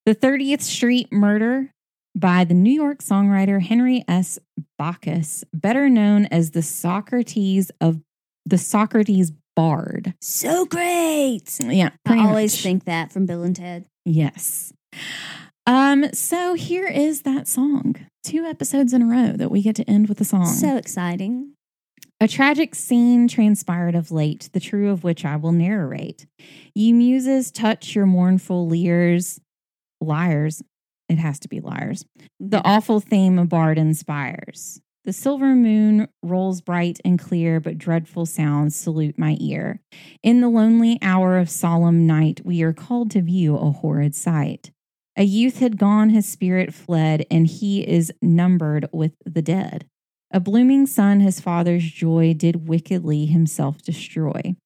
[0.07, 1.72] The 30th Street Murder
[2.16, 4.38] by the New York songwriter Henry S.
[4.78, 8.01] Bacchus, better known as the Socrates of
[8.47, 10.14] the Socrates Bard.
[10.22, 11.59] So great.
[11.61, 12.62] Yeah, I always much.
[12.62, 13.86] think that from Bill and Ted.
[14.05, 14.72] Yes.
[15.66, 17.97] Um, so here is that song.
[18.22, 20.46] Two episodes in a row that we get to end with a song.
[20.46, 21.54] So exciting.
[22.20, 26.26] a tragic scene transpired of late, the true of which I will narrate.
[26.74, 29.40] Ye muses touch your mournful leers,
[30.02, 30.62] liars.
[31.08, 32.04] It has to be liars.
[32.38, 34.80] The awful theme a bard inspires.
[35.04, 39.80] The silver moon rolls bright and clear, but dreadful sounds salute my ear.
[40.22, 44.72] In the lonely hour of solemn night, we are called to view a horrid sight.
[45.20, 49.84] A youth had gone, his spirit fled, and he is numbered with the dead.
[50.30, 54.56] A blooming son, his father's joy, did wickedly himself destroy.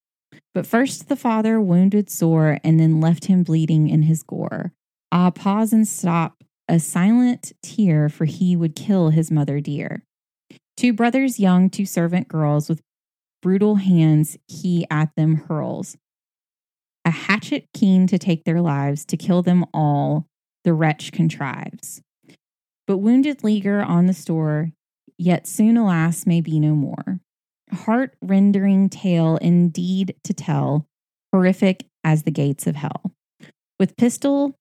[0.55, 4.70] But first the father wounded sore, and then left him bleeding in his gore.
[5.11, 10.05] Ah, pause and stop, a silent tear, for he would kill his mother dear.
[10.76, 12.80] Two brothers young, two servant girls, with
[13.42, 15.96] brutal hands he at them hurls.
[17.05, 20.28] A hatchet keen to take their lives, to kill them all,
[20.64, 22.02] the wretch contrives.
[22.86, 24.72] But wounded leaguer on the store,
[25.16, 27.20] yet soon, alas, may be no more.
[27.72, 30.86] Heart rendering tale indeed to tell,
[31.32, 33.12] horrific as the gates of hell.
[33.78, 34.58] With pistol,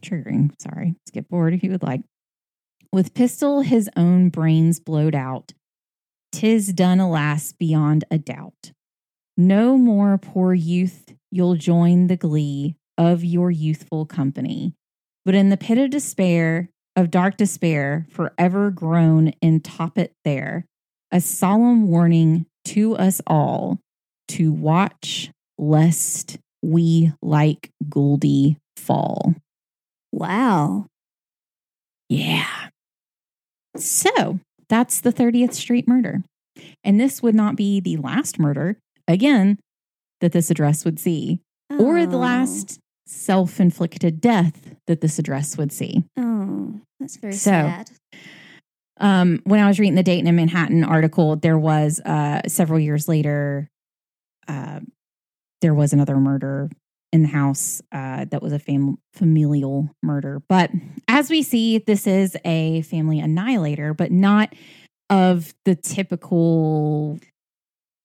[0.00, 2.02] triggering, sorry, skip forward if you would like.
[2.92, 5.52] With pistol his own brains blowed out,
[6.32, 8.72] tis done, alas, beyond a doubt.
[9.36, 14.72] No more, poor youth, you'll join the glee of your youthful company,
[15.24, 20.64] but in the pit of despair, of dark despair, forever grown in top it there,
[21.12, 23.78] a solemn warning to us all
[24.28, 29.34] to watch lest we like Gouldy fall.
[30.12, 30.86] Wow.
[32.08, 32.46] Yeah.
[33.76, 36.22] So that's the 30th Street murder.
[36.82, 39.58] And this would not be the last murder, again,
[40.20, 41.40] that this address would see,
[41.70, 42.20] or the Oh.
[42.20, 46.04] last self inflicted death that this address would see.
[46.16, 47.90] Oh, that's very So, sad.
[48.98, 53.08] Um, when I was reading the Daytonian in Manhattan article, there was uh, several years
[53.08, 53.68] later,
[54.48, 54.80] uh,
[55.60, 56.70] there was another murder
[57.12, 60.42] in the house uh, that was a fam- familial murder.
[60.48, 60.70] But
[61.08, 64.54] as we see, this is a family annihilator, but not
[65.10, 67.18] of the typical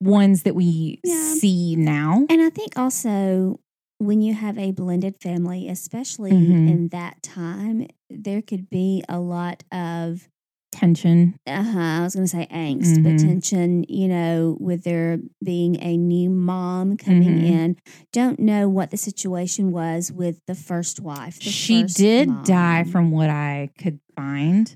[0.02, 1.34] ones that we Yeah.
[1.36, 2.26] see now.
[2.30, 3.60] And I think also
[4.02, 6.68] when you have a blended family, especially Mhm.
[6.68, 10.28] in that time, there could be a lot of
[10.72, 11.36] Tension.
[11.46, 13.24] uh-huh, I was going to say angst, but Mhm.
[13.26, 17.44] tension, you know, with there being a new mom coming Mhm.
[17.44, 17.78] in.
[18.14, 21.40] Don't know what the situation was with the first wife.
[21.40, 24.76] the she first did die from what I could find.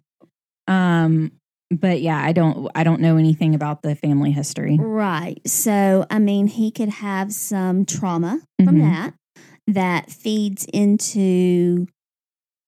[0.67, 1.32] Um,
[1.80, 4.78] but yeah, I don't I don't know anything about the family history.
[4.80, 5.39] Right.
[5.47, 8.82] So, I mean, he could have some trauma from Mhm.
[8.82, 9.13] that
[9.67, 11.88] that feeds into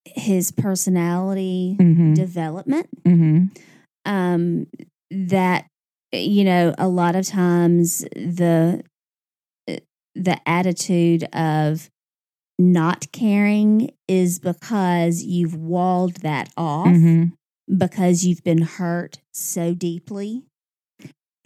[0.05, 2.13] his personality Mm-hmm.
[2.13, 2.87] development.
[3.05, 3.45] mm-hmm.
[4.05, 4.67] Um,
[5.11, 5.67] that
[6.13, 8.83] you know, a lot of times the
[10.15, 11.89] the attitude of
[12.57, 17.25] not caring is because you've walled that off Mm-hmm.
[17.75, 20.43] Because you've been hurt so deeply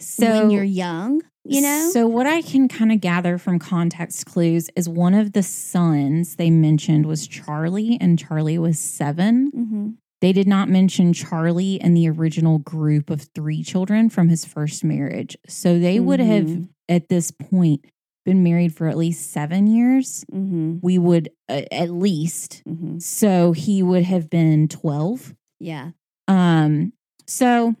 [0.00, 1.90] So when you're young, you know?
[1.92, 6.36] So what I can kind of gather from context clues is one of the sons
[6.36, 9.88] they mentioned was Charlie, and Charlie was 7 hmm
[10.20, 14.84] They did not mention Charlie and the original group of three children from his first
[14.84, 15.36] marriage.
[15.48, 16.68] So they would have, Mhm.
[16.88, 17.84] at this point,
[18.24, 20.24] been married for at least seven years.
[20.30, 22.62] hmm We would, uh, at least.
[22.64, 25.34] hmm So he would have been 12.
[25.58, 25.90] Yeah.
[26.28, 26.92] Um,
[27.26, 27.74] so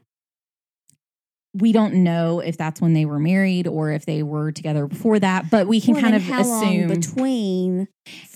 [1.54, 5.18] we don't know if that's when they were married or if they were together before
[5.18, 6.88] that, but we can Well, kind of assume.
[6.88, 7.88] between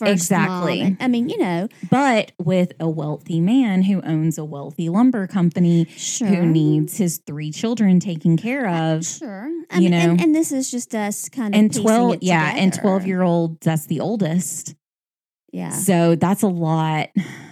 [0.02, 0.82] Exactly.
[0.82, 5.26] and- I mean, you know, but with a wealthy man who owns a wealthy lumber
[5.26, 6.28] company sure.
[6.28, 9.48] who needs his three children taken care of, Sure.
[9.70, 10.16] I you mean, know.
[10.22, 13.60] and this is just us kind of and 12, it yeah, and 12 year old,
[13.62, 14.74] that's the oldest.
[15.52, 15.70] Yeah.
[15.70, 17.08] So that's a lot.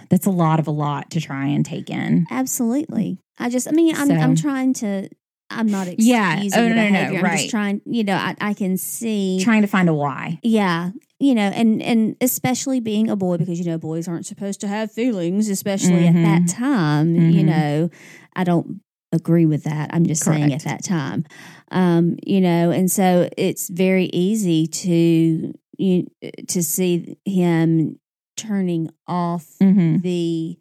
[0.09, 2.27] That's a lot of a lot to try and take in.
[2.29, 3.17] Absolutely.
[3.39, 5.09] I just, I mean, I'm, I'm trying to,
[5.49, 6.41] I'm not excusing Yeah.
[6.55, 6.99] Oh, no, no, no.
[7.17, 7.37] I'm right.
[7.39, 9.39] just trying, you know, I, I can see.
[9.43, 10.39] Trying to find a why.
[10.43, 10.91] yeah.
[11.17, 14.67] You know, and, and especially being a boy, because, you know, boys aren't supposed to
[14.67, 16.53] have feelings, especially at that Mhm.
[16.53, 17.15] time.
[17.15, 17.45] You Mhm.
[17.45, 17.89] know,
[18.35, 18.81] I don't
[19.13, 19.91] agree with that.
[19.93, 21.23] I'm just saying at that time.
[21.71, 26.07] Um, you know, and so it's very easy to, you,
[26.47, 27.99] to see him
[28.37, 29.97] turning off Mm-hmm.
[30.01, 30.57] the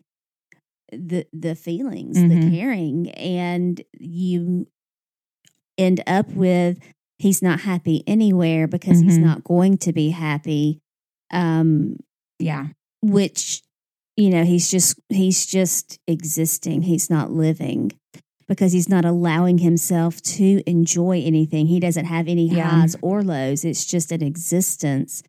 [0.92, 2.50] the the feelings, the Mhm.
[2.50, 4.66] caring, and you
[5.78, 6.78] end up with
[7.18, 9.22] he's not happy anywhere because he's Mhm.
[9.22, 10.80] not going to be happy.
[11.32, 11.96] Um,
[12.38, 12.68] Yeah.
[13.02, 13.62] which
[14.16, 16.82] you know he's just he's just existing.
[16.82, 17.92] He's not living
[18.48, 21.66] because he's not allowing himself to enjoy anything.
[21.66, 22.68] He doesn't have any Yeah.
[22.68, 23.64] highs or lows.
[23.64, 25.22] It's just an existence.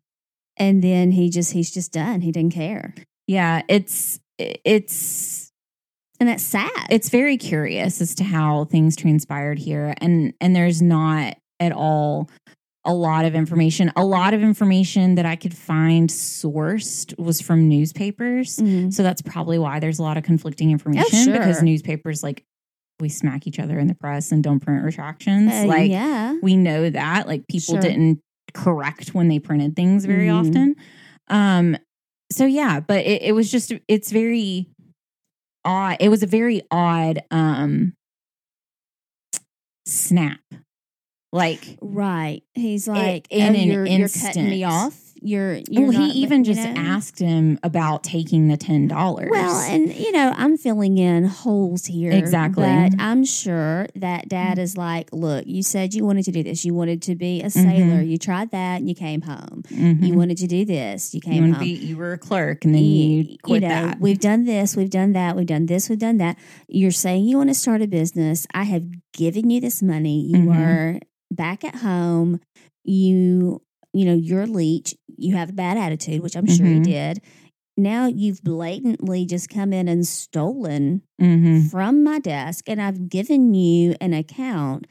[0.56, 2.20] And then he just he's just done.
[2.22, 2.94] He didn't care.
[3.26, 3.62] Yeah.
[3.68, 5.52] It's, it's,
[6.20, 6.70] And that's sad.
[6.90, 12.30] it's very curious as to how things transpired here and and there's not at all
[12.84, 17.68] a lot of information a lot of information that i could find sourced was from
[17.68, 18.92] newspapers Mhm.
[18.94, 21.64] so that's probably why there's a lot of conflicting information because sure.
[21.64, 22.44] newspapers like
[23.00, 26.34] we smack each other in the press and don't print retractions Uh, like yeah.
[26.42, 27.80] we know that like people Sure.
[27.82, 28.20] didn't
[28.54, 30.38] correct when they printed things very Mhm.
[30.48, 30.76] often
[31.28, 31.76] um
[32.32, 34.66] so yeah but it, it was just it's very
[35.64, 37.92] odd it was a very odd um
[39.84, 40.40] snap
[41.32, 42.42] like Right.
[42.54, 44.72] He's like, in oh, an you're, you're cutting me instant.
[44.72, 45.05] off.
[45.22, 46.74] You're, you're well, he even just know?
[46.76, 49.28] asked him about taking the ten dollars.
[49.30, 52.12] Well, and you know, I'm filling in holes here.
[52.12, 52.64] Exactly.
[52.64, 56.64] But I'm sure that dad is like, look, you said you wanted to do this.
[56.64, 57.70] You wanted to be a Mm-hmm.
[57.70, 58.02] sailor.
[58.02, 59.62] You tried that and you came home.
[59.68, 60.06] Mhm.
[60.06, 61.14] You wanted to do this.
[61.14, 61.64] You You came wanna home.
[61.64, 64.00] be- you were a clerk, and then you, quit know, that.
[64.00, 66.36] we've done this, we've done that, we've done this, we've done that.
[66.68, 68.46] You're saying you want to start a business.
[68.52, 70.20] I have given you this money.
[70.26, 70.56] You Mhm.
[70.56, 71.00] are
[71.30, 72.40] back at home.
[72.84, 73.62] You,
[73.96, 74.94] you know, you're a leech.
[75.16, 76.84] You have a bad attitude, which I'm sure you Mhm.
[76.84, 77.20] did.
[77.78, 83.54] Now you've blatantly just come in and stolen hmm from my desk, and I've given
[83.54, 84.86] you an account.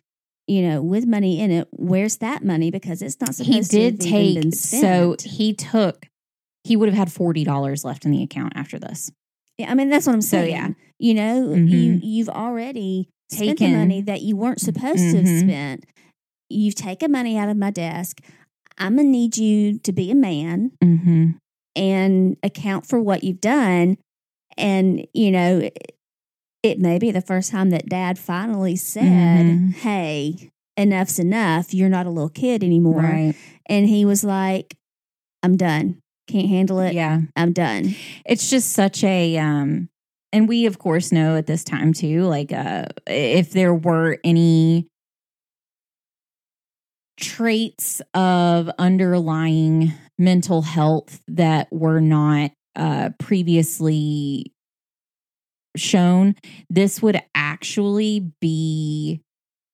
[0.47, 1.67] You know, with money in it.
[1.71, 2.69] Where's that money?
[2.69, 4.59] Because it's not supposed He to did have even been take.
[4.59, 6.05] So he took.
[6.63, 9.11] He would have had forty dollars left in the account after this.
[9.57, 10.45] Yeah, I mean that's what I'm saying.
[10.45, 10.69] So, yeah.
[10.99, 11.67] you know, Mhm.
[11.69, 13.71] you you've already Taken.
[13.73, 15.39] money that you weren't supposed to have Mhm.
[15.39, 15.85] spent.
[16.47, 18.21] You've taken money out of my desk.
[18.77, 21.31] I'm gonna need you to be a man Mm-hmm.
[21.75, 23.97] and account for what you've done.
[24.57, 25.97] And you know, it,
[26.63, 29.73] it may be the first time that Dad finally said, Mhm.
[29.75, 31.73] "Hey, enough's enough.
[31.73, 33.35] You're not a little kid anymore." Right.
[33.67, 34.75] And he was like,
[35.43, 35.99] "I'm done.
[36.27, 36.93] Can't handle it.
[36.93, 37.21] Yeah.
[37.35, 37.95] I'm done."
[38.25, 39.89] it's just such a um
[40.33, 44.87] and we of course know at this time too like uh if there were any
[47.17, 54.51] traits of underlying mental health that were not uh previously
[55.77, 56.35] shown
[56.69, 59.21] this would actually be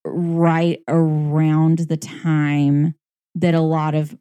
[0.05, 2.95] right around the time
[3.35, 4.15] that a lot of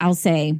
[0.00, 0.58] i'll say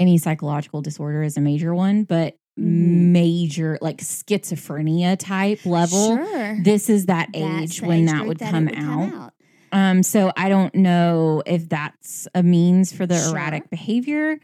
[0.00, 3.10] any psychological disorder is a major one but Mhm.
[3.10, 6.58] major like schizophrenia type level Sure.
[6.62, 7.44] this is that That's
[7.80, 9.33] age when age that would it come, out.
[9.74, 13.32] Um so i don't know if that's a means for the Sure.
[13.32, 14.38] erratic behavior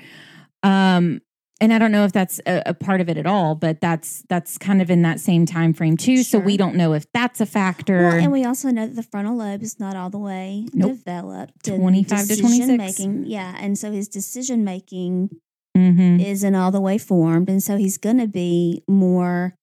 [0.62, 1.20] um
[1.62, 4.22] and i don't know if that's a, a part of it at all but that's
[4.28, 7.40] that's kind of in that same time frame too so we don't know if that's
[7.40, 10.18] a factor Well, and we also know that the frontal lobe is not all the
[10.18, 10.92] way Nope.
[10.98, 11.64] developed.
[11.64, 12.38] 25 to 26.
[12.38, 15.30] decision-making- Yeah, and so his decision making
[15.76, 16.20] Mhm.
[16.24, 19.54] isn't all the way formed, and so he's going to be more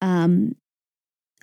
[0.00, 0.56] um,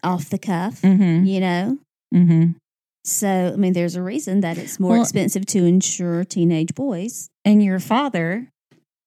[0.03, 0.81] off the cuff.
[0.81, 1.25] Mhm.
[1.25, 1.77] You know,
[2.13, 2.55] Mhm.
[3.03, 7.29] So I mean, there's a reason that it's more Well- expensive to insure teenage boys,
[7.45, 8.49] and your father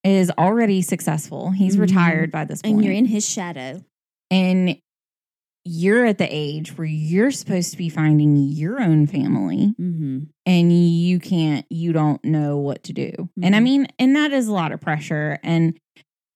[0.04, 1.80] is already successful he's Mhm.
[1.82, 3.84] retired by this point and you're in his shadow.
[4.32, 4.76] and
[5.64, 10.18] you're at the age where you're supposed to be finding your own family Mm-hmm.
[10.44, 13.62] and you can't you don't know what to do and i Mhm.
[13.62, 15.78] mean and that is a lot of pressure and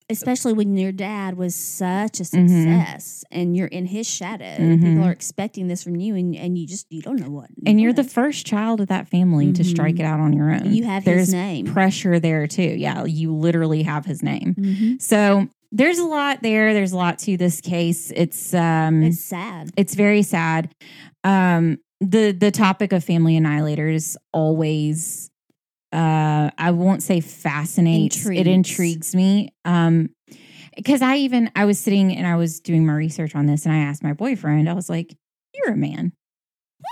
[0.09, 2.29] Especially when your dad was such a Mhm.
[2.49, 4.45] success and you're in his shadow.
[4.57, 4.81] Mhm.
[4.83, 7.51] People are expecting this from you and, and you just you don't know what.
[7.51, 10.01] you and you're the first child of that family to strike Mhm.
[10.01, 11.67] it out on your own you have there's his name.
[11.67, 15.03] pressure there too yeah you literally have his name Mhm.
[15.03, 19.71] so there's a lot there there's a lot to this case it's um It's sad.
[19.77, 20.71] it's very sad.
[21.25, 25.31] Um, the the topic of family annihilators always,
[25.97, 28.17] uh, I won't say fascinates.
[28.27, 28.49] It Intrigues.
[28.49, 29.55] intrigues me.
[29.65, 30.11] Um,
[30.77, 33.75] because I even I was sitting and I was doing my research on this, and
[33.75, 34.69] I asked my boyfriend.
[34.69, 35.17] I was like,
[35.55, 36.13] "You're a man,"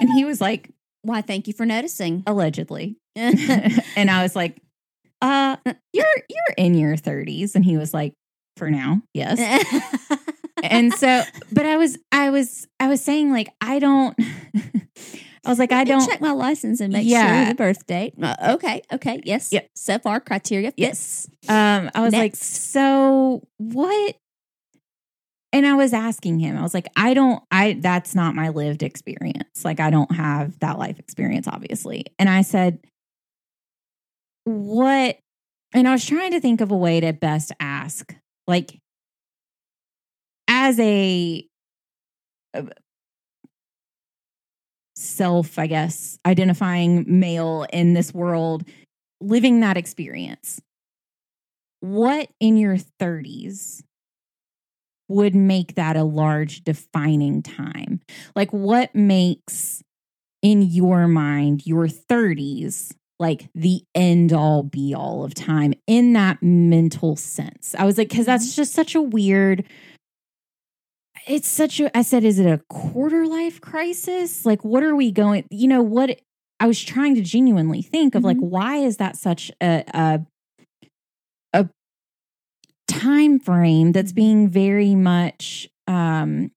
[0.01, 0.71] and he was like,
[1.03, 1.21] Why?
[1.21, 2.23] Thank you for noticing.
[2.27, 4.57] "Allegedly," and I was like,
[5.21, 5.57] "Uh,
[5.93, 8.15] you're you're in your 30s," and he was like,
[8.57, 9.39] "For now, yes."
[10.63, 14.17] and so but i was i was i was saying like i don't
[15.45, 17.45] i was like i don't check my license and make Yeah.
[17.45, 18.15] sure the birth date.
[18.21, 19.53] Uh, okay, okay, yes.
[19.53, 19.69] Yep.
[19.77, 21.29] So far, criteria fits.
[21.49, 24.17] um i was like so what
[25.53, 28.83] and i was asking him i was like i don't i that's not my lived
[28.83, 32.79] experience like i don't have that life experience obviously and i said
[34.45, 35.17] what
[35.73, 38.15] and i was trying to think of a way to best ask
[38.47, 38.79] like
[40.49, 41.47] as a
[45.05, 48.65] self, I guess, identifying male in this world,
[49.21, 50.61] living that experience,
[51.81, 53.83] what in your 30s
[55.09, 58.01] would make that a large defining time?
[58.35, 59.83] Like, what makes
[60.43, 66.43] in your mind your 30s like the end all be all of time in that
[66.43, 67.75] mental sense?
[67.79, 68.57] I was like, because that's mm-hmm.
[68.57, 69.65] just such a weird
[71.27, 75.11] it's such a i said is it a quarter life crisis like what are we
[75.11, 76.21] going you know what
[76.61, 78.51] i was trying to genuinely think of like Mhm.
[78.51, 80.21] why is that such a a,
[81.53, 81.69] a
[82.87, 86.51] time frame that's being very much um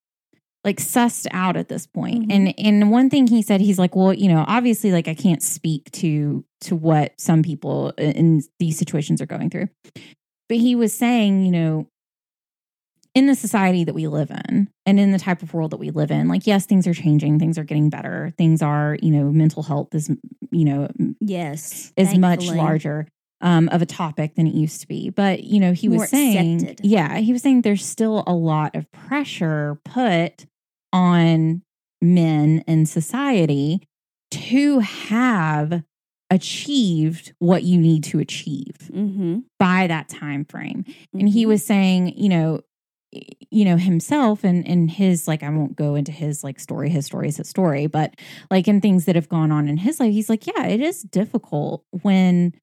[0.63, 2.28] like sussed out at this point.
[2.28, 2.34] Mhm.
[2.34, 5.41] And and one thing he said, he's like, well, you know, obviously, like I can't
[5.41, 9.70] speak to to what some people in these situations are going through,
[10.49, 11.88] but he was saying, you know,
[13.18, 15.89] in the society that we live in and in the type of world that we
[15.91, 19.32] live in, like yes, things are changing, things are getting better, things are, you know,
[19.32, 20.09] mental health is,
[20.51, 20.88] you know,
[21.20, 21.91] Yes.
[21.97, 23.07] is much larger
[23.41, 25.09] um, of a topic than it used to be.
[25.09, 26.86] But you know, he More was saying, accepted.
[26.86, 30.45] yeah, he was saying there's still a lot of pressure put
[30.93, 31.61] on
[32.01, 33.82] men in society
[34.32, 35.84] to have
[36.30, 39.39] achieved what you need to achieve Mm-hmm.
[39.59, 42.61] by that time frame and he was saying you know
[43.51, 47.05] you know himself and and his like i won't go into his like story his
[47.05, 48.13] story is his story but
[48.51, 51.01] like in things that have gone on in his life he's like yeah it is
[51.03, 52.53] difficult when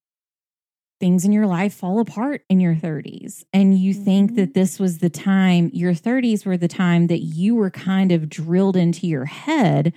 [1.01, 4.37] things in your life fall apart in your 30s and you think Mhm.
[4.37, 8.29] that this was the time your 30s were the time that you were kind of
[8.29, 9.95] drilled into your head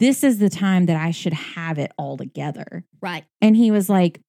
[0.00, 3.24] this is the time that i should have it all together right.
[3.40, 4.20] and he was like,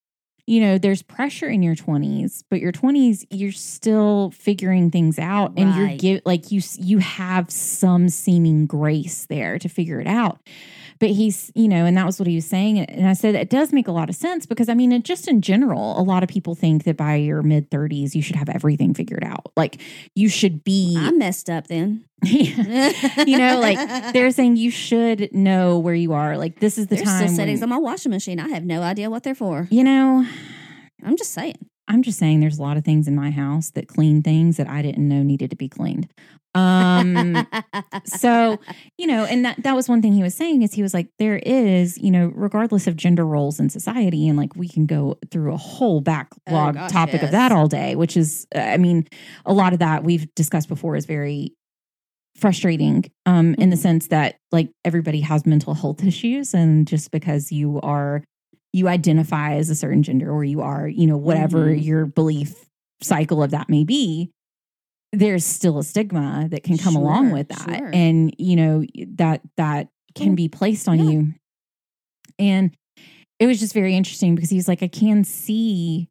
[0.47, 5.53] you know, there's pressure in your 20s, but your 20s you're still figuring things out
[5.57, 10.39] and you're give like you you have some seeming grace there to figure it out.
[10.99, 13.49] But he's, you know, and that was what he was saying and I said it
[13.49, 16.23] does make a lot of sense because I mean, it just in general, a lot
[16.23, 19.51] of people think that by your mid 30s you should have everything figured out.
[19.57, 19.81] Like
[20.15, 22.05] you should be I messed up then.
[22.23, 26.37] you know, like they're saying you should know where you are.
[26.37, 28.39] Like this is the There's time still settings when- on my washing machine.
[28.39, 29.67] I have no idea what they're for.
[29.71, 30.25] you know,
[31.03, 31.57] I'm just saying.
[31.87, 34.69] I'm just saying there's a lot of things in my house that clean things that
[34.69, 36.09] I didn't know needed to be cleaned.
[36.55, 37.47] Um
[38.05, 38.59] so,
[38.97, 41.09] you know, and that that was one thing he was saying is he was like
[41.19, 45.17] there is, you know, regardless of gender roles in society and like we can go
[45.31, 49.07] through a whole backlog gosh, topic of that all day, which is uh, I mean,
[49.45, 51.53] a lot of that we've discussed before is very
[52.37, 53.79] frustrating um in the Mhm.
[53.79, 58.23] sense that like everybody has mental health issues and just because you are
[58.75, 61.81] you identify as a certain gender or you are, you know, whatever Mhm.
[61.83, 62.65] your belief
[63.01, 64.31] cycle of that may be,
[65.13, 67.69] there's still a stigma that can come along with that.
[67.79, 67.89] sure.
[67.93, 68.83] And, you know,
[69.15, 71.09] that that can Well, be placed on yeah.
[71.09, 71.33] you.
[72.37, 72.75] And
[73.39, 76.09] it was just very interesting because he's like, I can see,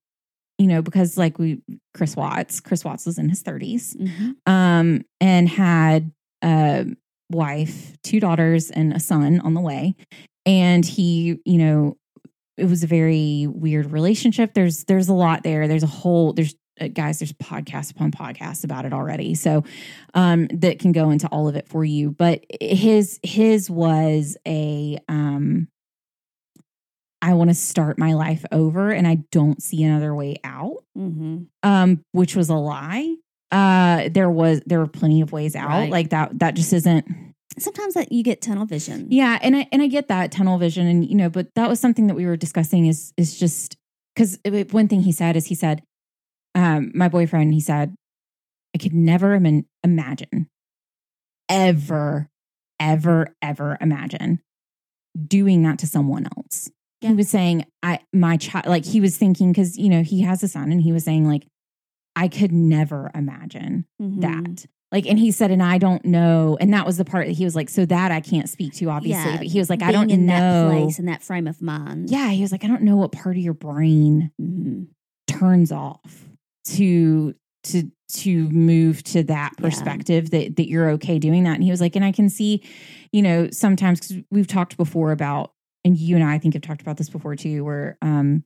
[0.59, 1.61] you know, because like we
[1.93, 4.37] Chris Watts, Chris Watts was in his 30s Mhm.
[4.47, 6.13] um, and had
[6.43, 6.87] a
[7.31, 9.95] wife, two daughters, and a son on the way.
[10.47, 11.97] And he, you know,
[12.57, 14.55] it was a very weird relationship.
[14.55, 15.67] There's there's a lot there.
[15.69, 17.19] There's a whole there's uh, guys.
[17.19, 19.35] There's podcast upon podcast about it already.
[19.35, 19.65] So
[20.15, 22.11] um, that can go into all of it for you.
[22.11, 25.69] But his his was a um,
[27.23, 31.47] I want to start my life over, and I don't see another way out Mhm.
[31.63, 33.17] um, which was a lie.
[33.51, 35.69] Uh, there was there were plenty of ways out.
[35.69, 35.91] Right.
[35.91, 37.34] Like that that just isn't.
[37.59, 39.07] Sometimes that you get tunnel vision.
[39.11, 41.79] Yeah, and I and I get that tunnel vision, and you know, but that was
[41.79, 42.87] something that we were discussing.
[42.87, 43.77] Is is just
[44.15, 44.39] because
[44.73, 45.83] one thing he said is he said,
[46.55, 47.95] um, my boyfriend, he said,
[48.75, 50.49] I could never Im- imagine,
[51.49, 52.29] ever,
[52.81, 54.41] ever, ever imagine
[55.27, 56.71] doing that to someone else.
[57.01, 57.11] Yeah.
[57.11, 60.43] He was saying, I my child, like he was thinking because you know he has
[60.43, 61.47] a son, and he was saying like,
[62.17, 64.21] I could never imagine Mhm.
[64.23, 64.67] that.
[64.95, 66.57] Like, and he said, and I don't know.
[66.61, 68.89] And that was the part that he was like, so that I can't speak to,
[68.91, 69.33] obviously.
[69.33, 70.35] Yeah, but he was like, I don't in know.
[70.37, 72.11] that place in that frame of mind.
[72.11, 74.87] Yeah, he was like, I don't know what part of your brain Mhm.
[75.27, 76.29] turns off
[76.77, 77.35] to
[77.65, 79.63] to to move to that Yeah.
[79.69, 81.55] perspective that that you're okay doing that.
[81.55, 82.63] And he was like, and I can see,
[83.13, 85.53] you know, sometimes because we've talked before about,
[85.85, 88.45] and you and I, I think have talked about this before too, where um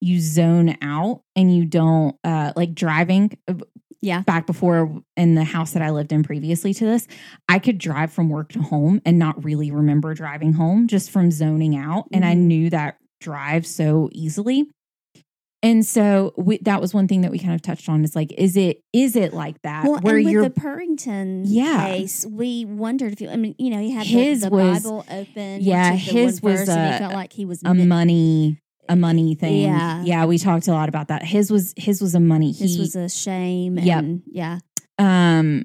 [0.00, 3.54] you zone out and you don't uh like driving uh,
[4.02, 4.20] Yeah.
[4.22, 7.06] back before in the house that I lived in previously to this,
[7.48, 11.30] I could drive from work to home and not really remember driving home just from
[11.30, 12.06] zoning out.
[12.12, 12.38] And I Mhm.
[12.40, 14.66] knew that drive so easily.
[15.64, 18.32] And so we, that was one thing that we kind of touched on is like,
[18.36, 21.86] is it is it like that Well, where with the Purrington Yeah.
[21.86, 23.28] case, we wondered if you.
[23.30, 25.60] I mean, you know, he had His the, the was- Bible open.
[25.60, 28.58] yeah, he took the his was a- he felt like he was a mi- money
[28.88, 29.62] a money thing?
[29.62, 30.02] Yeah.
[30.04, 30.24] yeah.
[30.26, 31.24] We talked a lot about that.
[31.24, 32.52] His was his was a money.
[32.52, 33.78] His He, was a shame.
[33.78, 33.98] Yep.
[33.98, 34.58] And yeah.
[34.98, 35.64] um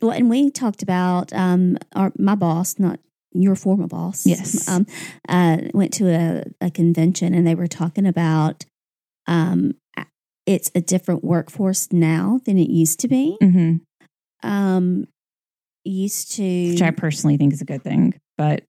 [0.00, 3.00] Well, and we talked about um, our my boss, not
[3.32, 4.26] your former boss.
[4.26, 4.66] Yes.
[4.68, 4.86] Um,
[5.28, 8.64] uh, went to a, a convention and they were talking about
[9.26, 9.72] um,
[10.46, 13.36] it's a different workforce now than it used to be.
[13.42, 13.80] mhm,
[14.42, 15.06] Um,
[15.84, 18.64] used to which I personally think is a good thing, but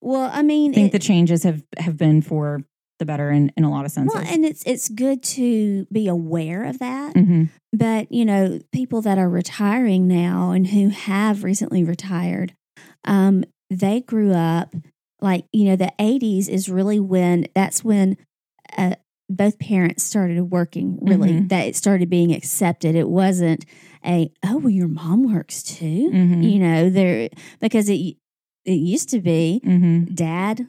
[0.00, 2.62] well, I mean, I think it- the changes have have been for
[2.98, 4.14] the better in, in a lot of senses.
[4.14, 7.16] Well, and it's it's good to be aware of that.
[7.16, 12.54] hmm But you know, people that are retiring now and who have recently retired,
[13.04, 14.74] um, they grew up
[15.20, 18.16] like you know the '80s is really when that's when
[18.76, 18.94] uh,
[19.28, 20.98] both parents started working.
[21.02, 21.48] Really, Mhm.
[21.50, 22.94] that it started being accepted.
[22.94, 23.64] It wasn't
[24.04, 26.10] a oh well, your mom works too.
[26.12, 26.42] Mhm.
[26.50, 27.28] You know, there
[27.60, 28.16] because it
[28.64, 30.66] it used to be hmm dad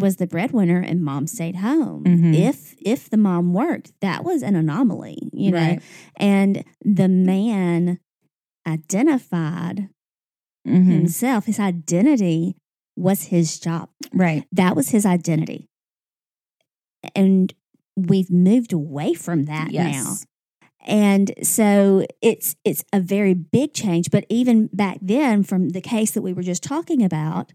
[0.00, 2.04] was the breadwinner and mom stayed home.
[2.04, 2.34] Mhm.
[2.34, 5.58] If if the mom worked, that was an anomaly, you know.
[5.58, 5.82] Right.
[6.16, 7.98] And the man
[8.66, 9.88] identified
[10.66, 12.56] hmm himself, his identity
[12.96, 13.88] was his job.
[14.12, 14.44] Right.
[14.52, 15.68] That was his identity.
[17.14, 17.54] And
[17.96, 20.16] we've moved away from that now.
[20.86, 24.10] And so it's it's a very big change.
[24.10, 27.52] But even back then, from the case that we were just talking about,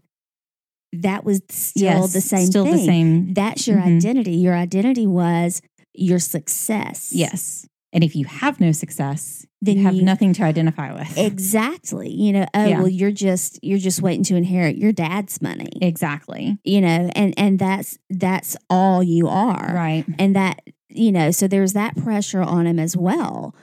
[0.92, 2.12] that was still yes.
[2.12, 2.72] the same Still thing.
[2.76, 3.34] the same.
[3.34, 3.96] That's your Mhm.
[3.96, 4.32] identity.
[4.36, 5.60] Your identity was
[5.94, 7.10] your success.
[7.12, 7.66] Yes.
[7.92, 11.16] And if you have no success, Then you have you- nothing to identify with.
[11.16, 12.10] Exactly.
[12.10, 12.78] You know, oh Yeah.
[12.80, 15.70] well you're just you're just waiting to inherit your dad's money.
[15.80, 16.58] exactly.
[16.64, 19.72] you know, and and that's that's all you are.
[19.74, 20.04] Right.
[20.18, 20.60] And that,
[20.90, 23.54] you know, so there's that pressure on him as well.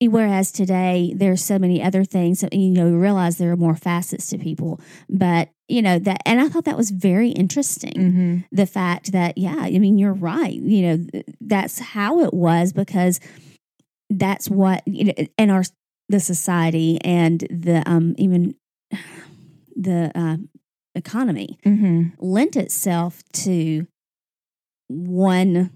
[0.00, 4.28] Whereas today there's so many other things you know, you realize there are more facets
[4.28, 4.80] to people.
[5.08, 8.12] But, you know, that and I thought that was very interesting.
[8.12, 12.32] hmm the fact that yeah i mean you're right you know th- that's how it
[12.32, 13.18] was because
[14.08, 15.64] that's what you know in our
[16.08, 18.54] the society and the um even
[19.76, 20.36] the uh,
[20.94, 23.86] economy hmm lent itself to
[24.88, 25.70] one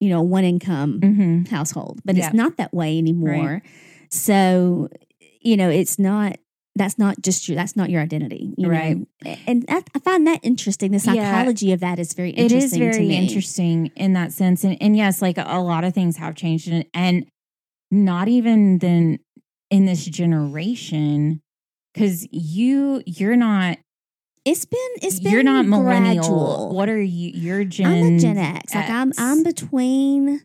[0.00, 2.26] you know one income hmm household but Yeah.
[2.26, 3.62] it's not that way anymore.
[4.10, 4.88] So
[5.40, 6.36] you know it's not
[6.76, 8.96] that's not just your that's not your identity you Right.
[8.96, 9.36] know?
[9.46, 11.30] and I, I find that interesting the Yeah.
[11.30, 13.16] psychology of that is very It interesting is to very me.
[13.16, 14.64] interesting in that sense.
[14.64, 16.68] And, and yes, like a lot of things have changed.
[16.68, 17.26] And, and
[17.90, 19.18] not even then
[19.70, 21.40] in this generation,
[21.92, 23.78] because you, you're not,
[24.44, 26.22] it's been it's been you're not millennial.
[26.24, 26.74] gradual.
[26.74, 27.30] What are you?
[27.34, 30.42] You're Gen i'm a gen x like i'm i'm between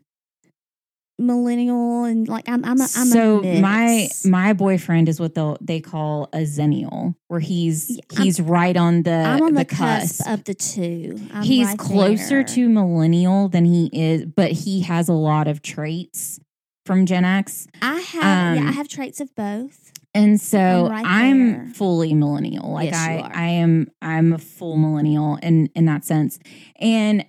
[1.19, 5.55] millennial and like i'm i'm a, I'm so a my my boyfriend is what they
[5.61, 9.65] they call a zennial, where he's Yeah, I'm- he's right on the i'm on the,
[9.65, 10.19] cusp.
[10.23, 12.43] cusp of the two I'm he's right closer there.
[12.43, 16.39] to millennial than he is, but he has a lot of traits
[16.85, 17.67] from Gen X.
[17.81, 22.15] i have yeah i um, have traits of both And so I'm right I'm, fully
[22.15, 22.71] millennial.
[22.73, 23.29] Like Yes, I.
[23.31, 26.39] I am I'm a full millennial in in that sense.
[26.79, 27.25] And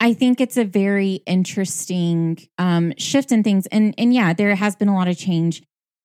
[0.00, 3.66] I think it's a very interesting um shift in things.
[3.68, 5.62] And and yeah, there has been a lot of change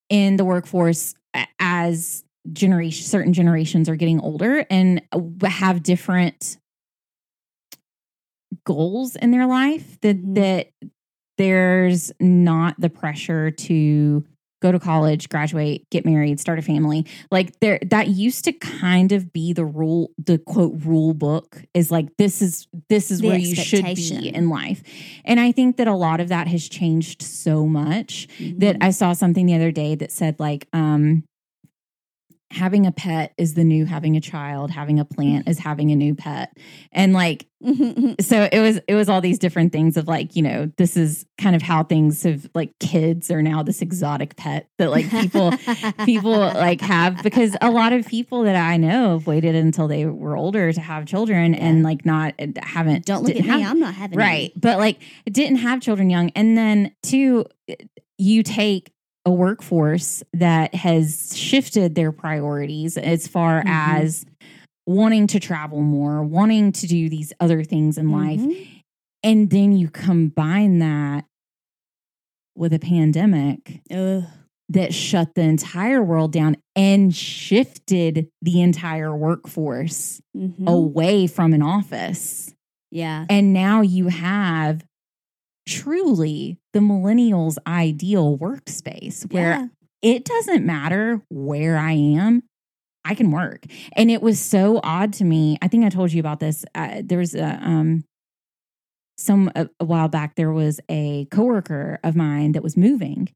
[0.10, 1.14] in the workforce
[1.60, 5.02] as generation certain generations are getting older and
[5.44, 6.58] have different
[8.66, 10.36] goals in their life that Mhm.
[10.36, 10.68] that
[11.38, 14.24] there's not the pressure to
[14.62, 17.05] go to college, graduate, get married, start a family.
[17.32, 21.91] Like there that used to kind of be the rule the quote rule book is
[21.91, 24.84] like this is this is The where you should be in life.
[25.26, 28.84] And I think that a lot of that has changed so much that Mm-hmm.
[28.84, 31.24] I saw something the other day that said like um
[32.52, 35.95] having a pet is the new having a child, having a plant is having a
[35.95, 36.56] new pet.
[36.91, 37.47] And like
[38.20, 41.28] so it was it was all these different things of like you know this is
[41.38, 45.54] kind of how things have like kids are now this exotic pet that like people
[46.06, 50.08] people like have because a lot of people that i know have waited until they
[50.08, 53.64] were older to have children and like not uh, haven't don't look at didn't me
[53.64, 54.99] i'm not having right but like
[55.32, 56.30] didn't have children young.
[56.36, 57.45] And then two
[58.18, 58.91] you take
[59.26, 63.70] a workforce that has shifted their priorities as far Mhm.
[63.70, 64.26] as
[64.88, 68.68] wanting to travel more wanting to do these other things in life Mhm.
[69.24, 71.26] and then you combine that
[72.56, 74.24] with a pandemic Ugh.
[74.70, 80.68] that shut the entire world down and shifted the entire workforce Mhm.
[80.68, 82.54] away from an office.
[82.89, 84.84] yeah And now you have
[85.67, 89.67] truly the millennials' ideal workspace where Yeah.
[90.01, 92.43] it doesn't matter where I am.
[93.04, 93.66] I can work.
[93.93, 95.58] And it was so odd to me.
[95.62, 96.63] I think I told you about this.
[96.75, 98.04] Uh, there was a, um,
[99.17, 103.29] some a, a while back, there was a coworker of mine that was moving.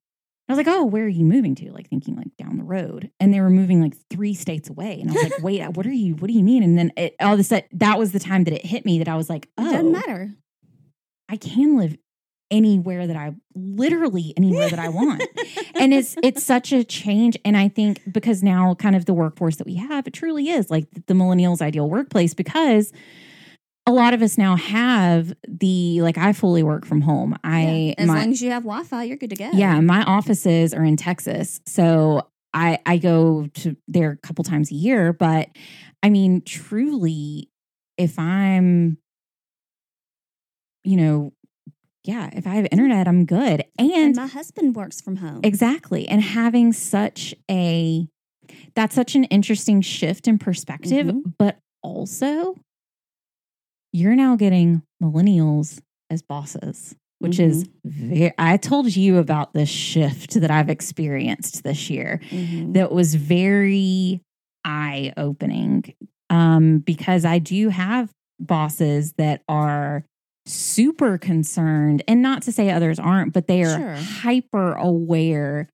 [0.48, 1.72] I was like, oh, where are you moving to?
[1.72, 3.10] Like thinking like down the road.
[3.20, 5.00] And they were moving like three states away.
[5.02, 6.62] And I was like, wait, what are you, what do you mean?
[6.62, 9.00] And then it, all of a sudden, that was the time that it hit me
[9.00, 10.36] that I was like, it oh, doesn't matter
[11.28, 11.98] I can live
[12.52, 15.24] anywhere that I literally anywhere that I want.
[15.76, 19.58] and it's it's such a change and I think because now kind of the workforce
[19.58, 22.94] that we have it truly is like the millennials ideal workplace because
[23.88, 27.38] a lot of us now have the like I fully work from home.
[27.44, 27.94] I Yeah.
[27.98, 29.50] As my, long as you have Wi Fi, you're good to go.
[29.54, 31.62] yeah, my offices are in Texas.
[31.66, 35.50] So I I go to there a couple times a year, but
[36.04, 37.50] I mean truly
[37.98, 38.98] if I'm
[40.86, 41.34] you know,
[42.08, 43.64] yeah, if I have internet, I'm good.
[43.78, 45.42] And And my husband works from home.
[45.44, 46.08] exactly.
[46.08, 48.08] And having such a
[48.76, 51.34] that's such an interesting shift in perspective, Mhm.
[51.40, 52.56] but also
[53.94, 55.80] you're now getting millennials
[56.10, 61.90] as bosses which is very, I told you about this shift that I've experienced this
[61.90, 62.74] year Mhm.
[62.74, 64.22] that was very
[64.64, 65.86] eye opening
[66.30, 70.04] um, because I do have bosses that are
[70.46, 73.96] super concerned, and not to say others aren't, but they are Sure.
[73.96, 75.70] hyper aware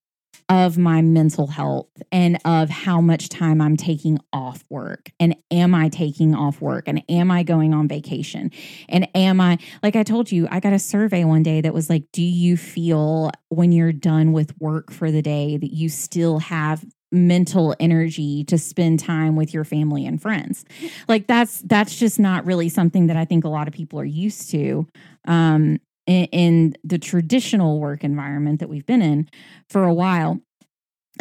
[0.49, 5.11] of my mental health and of how much time I'm taking off work.
[5.17, 6.89] And am I taking off work?
[6.89, 8.51] And am I going on vacation?
[8.89, 11.89] And am I, like I told you, I got a survey one day that was
[11.89, 16.39] like, do you feel when you're done with work for the day that you still
[16.39, 20.65] have mental energy to spend time with your family and friends.
[21.07, 24.05] Like that's that's just not really something that i think a lot of people are
[24.05, 24.87] used to
[25.27, 29.29] um in, in the traditional work environment that we've been in
[29.69, 30.39] for a while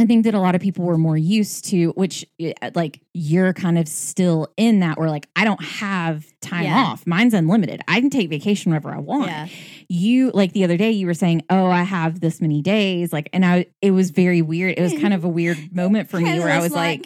[0.01, 3.52] I think that a lot of people were more used to, which eh, like you're
[3.52, 6.77] kind of still in that where like I don't have time Yeah.
[6.85, 7.06] off.
[7.06, 7.82] Mine's unlimited.
[7.86, 9.27] I can take vacation whenever I want.
[9.28, 9.47] Yeah.
[9.89, 13.28] You like the other day you were saying, "Oh, I have this many days." Like
[13.35, 14.78] and I it was very weird.
[14.78, 17.01] It was kind of a weird moment for me where I was was like,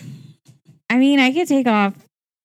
[0.00, 0.08] like,
[0.90, 1.94] I mean, I could take off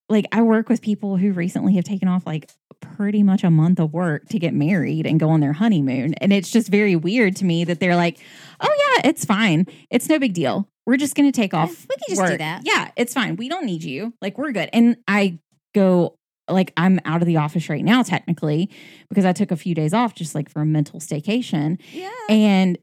[0.08, 2.48] like I work with people who recently have taken off like
[2.80, 6.14] pretty much a month of work to get married and go on their honeymoon.
[6.14, 8.18] And it's just very weird to me that they're like,
[8.60, 9.66] oh, yeah, it's fine.
[9.90, 10.68] It's no big deal.
[10.86, 11.86] We're just going to take off.
[11.88, 12.62] we can just do that.
[12.64, 13.36] Yeah, it's fine.
[13.36, 14.14] We don't need you.
[14.22, 14.70] Like, we're good.
[14.72, 15.38] And I
[15.74, 16.16] go,
[16.48, 18.70] like, I'm out of the office right now, technically,
[19.08, 21.80] because I took a few days off just like for a mental staycation.
[21.92, 22.10] Yeah.
[22.28, 22.78] And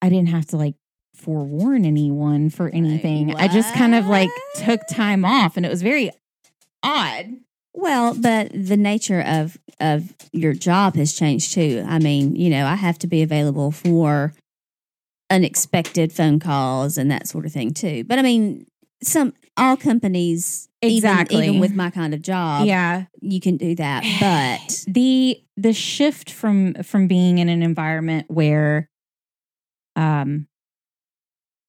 [0.00, 0.74] I didn't have to like
[1.14, 3.34] forewarn anyone for anything.
[3.36, 6.10] I just kind of like took time off and it was very
[6.82, 7.26] odd.
[7.74, 11.84] Well, but the nature of of your job has changed too.
[11.86, 14.32] I mean, you know, I have to be available for
[15.30, 18.04] unexpected phone calls and that sort of thing too.
[18.04, 18.66] But I mean,
[19.02, 21.46] some all companies even- Exactly.
[21.48, 23.04] even, with my kind of job, yeah.
[23.20, 24.02] you can do that.
[24.20, 28.88] But The the shift from from being in an environment where
[29.96, 30.46] um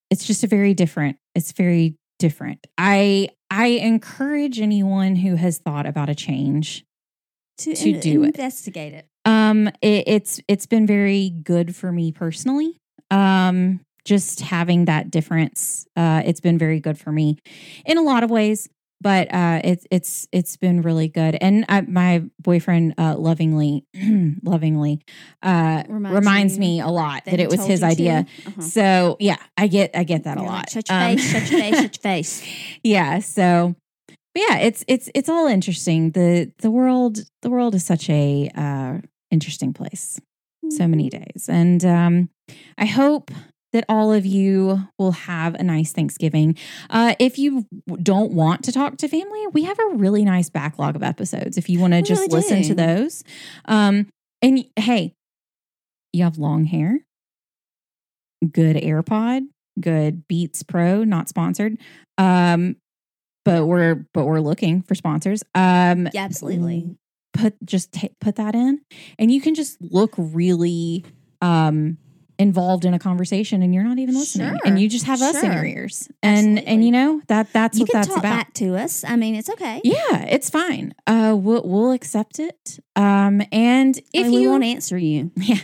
[0.10, 2.66] it's just a very different it's very different.
[2.78, 6.84] I I encourage anyone who has thought about a change
[7.60, 8.28] to, To in- do it.
[8.28, 9.06] investigate it.
[9.26, 12.78] Um, it, it's it's been very good for me personally.
[13.12, 17.38] Um, just having that difference, uh, it's been very good for me
[17.86, 18.68] in a lot of ways.
[19.04, 23.86] But uh, it's it's it's been really good, and my boyfriend uh, lovingly,
[24.44, 25.02] lovingly,
[25.44, 28.26] uh, Reminds reminds, me a lot that, it was his idea.
[28.48, 28.62] Uh-huh.
[28.62, 30.70] So yeah, I get I get that a You're like, lot.
[30.70, 32.44] Shut your Um, face, shut your face, shut your face.
[32.84, 33.76] yeah so
[34.34, 38.50] but yeah it's it's it's all interesting the the world the world is such a
[38.56, 39.00] uh
[39.32, 40.20] interesting place
[40.70, 41.24] so many Mm-hmm.
[41.24, 42.30] days and um
[42.78, 43.30] i hope
[43.74, 46.56] that all of you will have a nice Thanksgiving.
[46.90, 47.66] Uh, if you
[48.02, 51.58] don't want to talk to family, we have a really nice backlog of episodes.
[51.58, 52.68] If you want to just really listen do.
[52.70, 53.24] to those,
[53.66, 54.08] um,
[54.42, 55.16] and hey,
[56.14, 57.00] you have long hair,
[58.52, 59.42] good AirPod,
[59.80, 61.78] good Beats Pro, not sponsored.
[62.18, 62.78] Um,
[63.46, 65.44] but we're but we're looking for sponsors.
[65.54, 66.96] Um, Yeah, absolutely.
[67.34, 68.80] put just ta put that in,
[69.20, 71.04] and you can just look really
[71.42, 71.98] um
[72.40, 74.60] involved in a conversation, and you're not even listening, Sure.
[74.66, 77.84] and you just have us in your ears, and and you know that that's You
[77.84, 78.24] what that's talk about.
[78.38, 79.04] back to us.
[79.04, 79.82] I mean, it's okay.
[79.84, 80.94] Yeah, it's fine.
[81.08, 82.80] Uh, we'll we'll accept it.
[82.96, 85.32] Um, and I if mean, we you won't answer you.
[85.38, 85.58] yeah.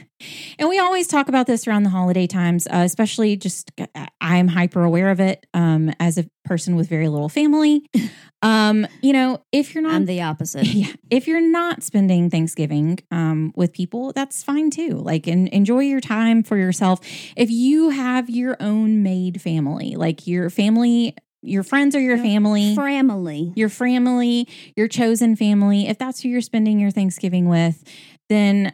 [0.57, 4.47] And we always talk about this around the holiday times, uh, especially just uh, I'm
[4.49, 7.85] hyper aware of it um, as a person with very little family.
[8.41, 10.65] Um, you know, if you're not I'm the opposite.
[10.67, 14.91] yeah, if you're not spending Thanksgiving um, with people, that's fine too.
[14.91, 17.01] Like, en- enjoy your time for yourself.
[17.35, 22.23] If you have your own made family, like your family, your friends are your Your
[22.25, 23.51] family, Family.
[23.57, 24.47] your family,
[24.77, 27.83] your chosen family, if that's who you're spending your Thanksgiving with,
[28.29, 28.71] then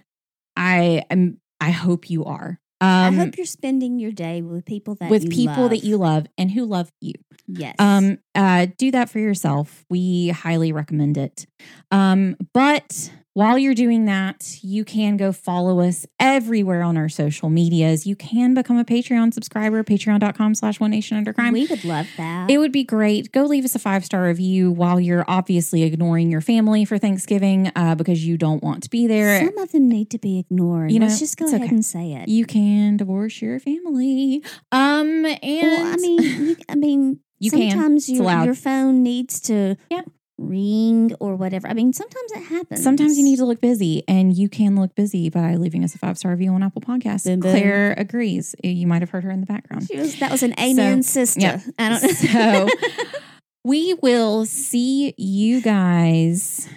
[0.55, 1.39] I am.
[1.61, 2.59] I hope you are.
[2.81, 5.69] I Um, hope you're spending your day with people that with people love.
[5.71, 7.13] that you love and who love you.
[7.47, 7.75] Yes.
[7.79, 9.85] Um, uh, do that for yourself.
[9.89, 11.45] We highly recommend it.
[11.91, 17.49] Um, but while you're doing that, you can go follow us everywhere on our social
[17.49, 18.07] medias.
[18.07, 21.51] You can become a Patreon subscriber, patreon.com slash one nation under crime.
[21.51, 22.49] We would love that.
[22.49, 23.33] It would be great.
[23.33, 27.73] Go leave us a five star review while you're obviously ignoring your family for Thanksgiving
[27.75, 29.45] uh, because you don't want to be there.
[29.45, 30.93] Some of them need to be ignored.
[30.93, 31.69] You know, Let's just go ahead okay.
[31.69, 32.29] and say it.
[32.29, 34.43] you can divorce your family.
[34.71, 37.71] Um, and well, I mean, you, I mean, you can.
[37.71, 40.03] sometimes your your phone needs to Yeah.
[40.37, 41.67] Ring or whatever.
[41.67, 42.83] I mean, sometimes it happens.
[42.83, 45.97] Sometimes you need to look busy, and you can look busy by leaving us a
[45.97, 47.25] five star review on Apple Podcasts.
[47.25, 47.51] Boom, boom.
[47.51, 48.55] Claire agrees.
[48.63, 49.87] You might have heard her in the background.
[49.87, 51.39] She was, that was an amen, sister.
[51.39, 51.59] yeah.
[51.79, 52.09] I don't know.
[52.09, 52.69] So
[53.63, 56.67] we will see you guys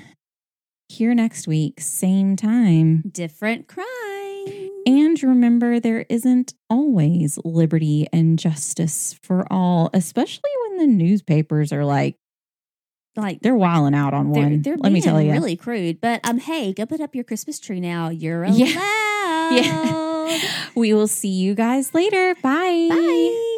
[0.89, 3.03] here next week, same time.
[3.11, 3.85] different crime.
[4.87, 11.85] And remember, there isn't always liberty and justice for all, especially when the newspapers are
[11.85, 12.17] like,
[13.19, 14.63] like they're wilding out on they're, one.
[14.63, 15.33] they're Let me tell you.
[15.33, 16.01] really crude.
[16.01, 18.09] But um, hey, go put up your Christmas tree now.
[18.09, 18.67] You're Yeah.
[19.51, 19.55] allowed.
[19.57, 19.95] Yeah.
[20.75, 22.35] We will see you guys later.
[22.43, 22.87] Bye.
[22.91, 23.55] Bye.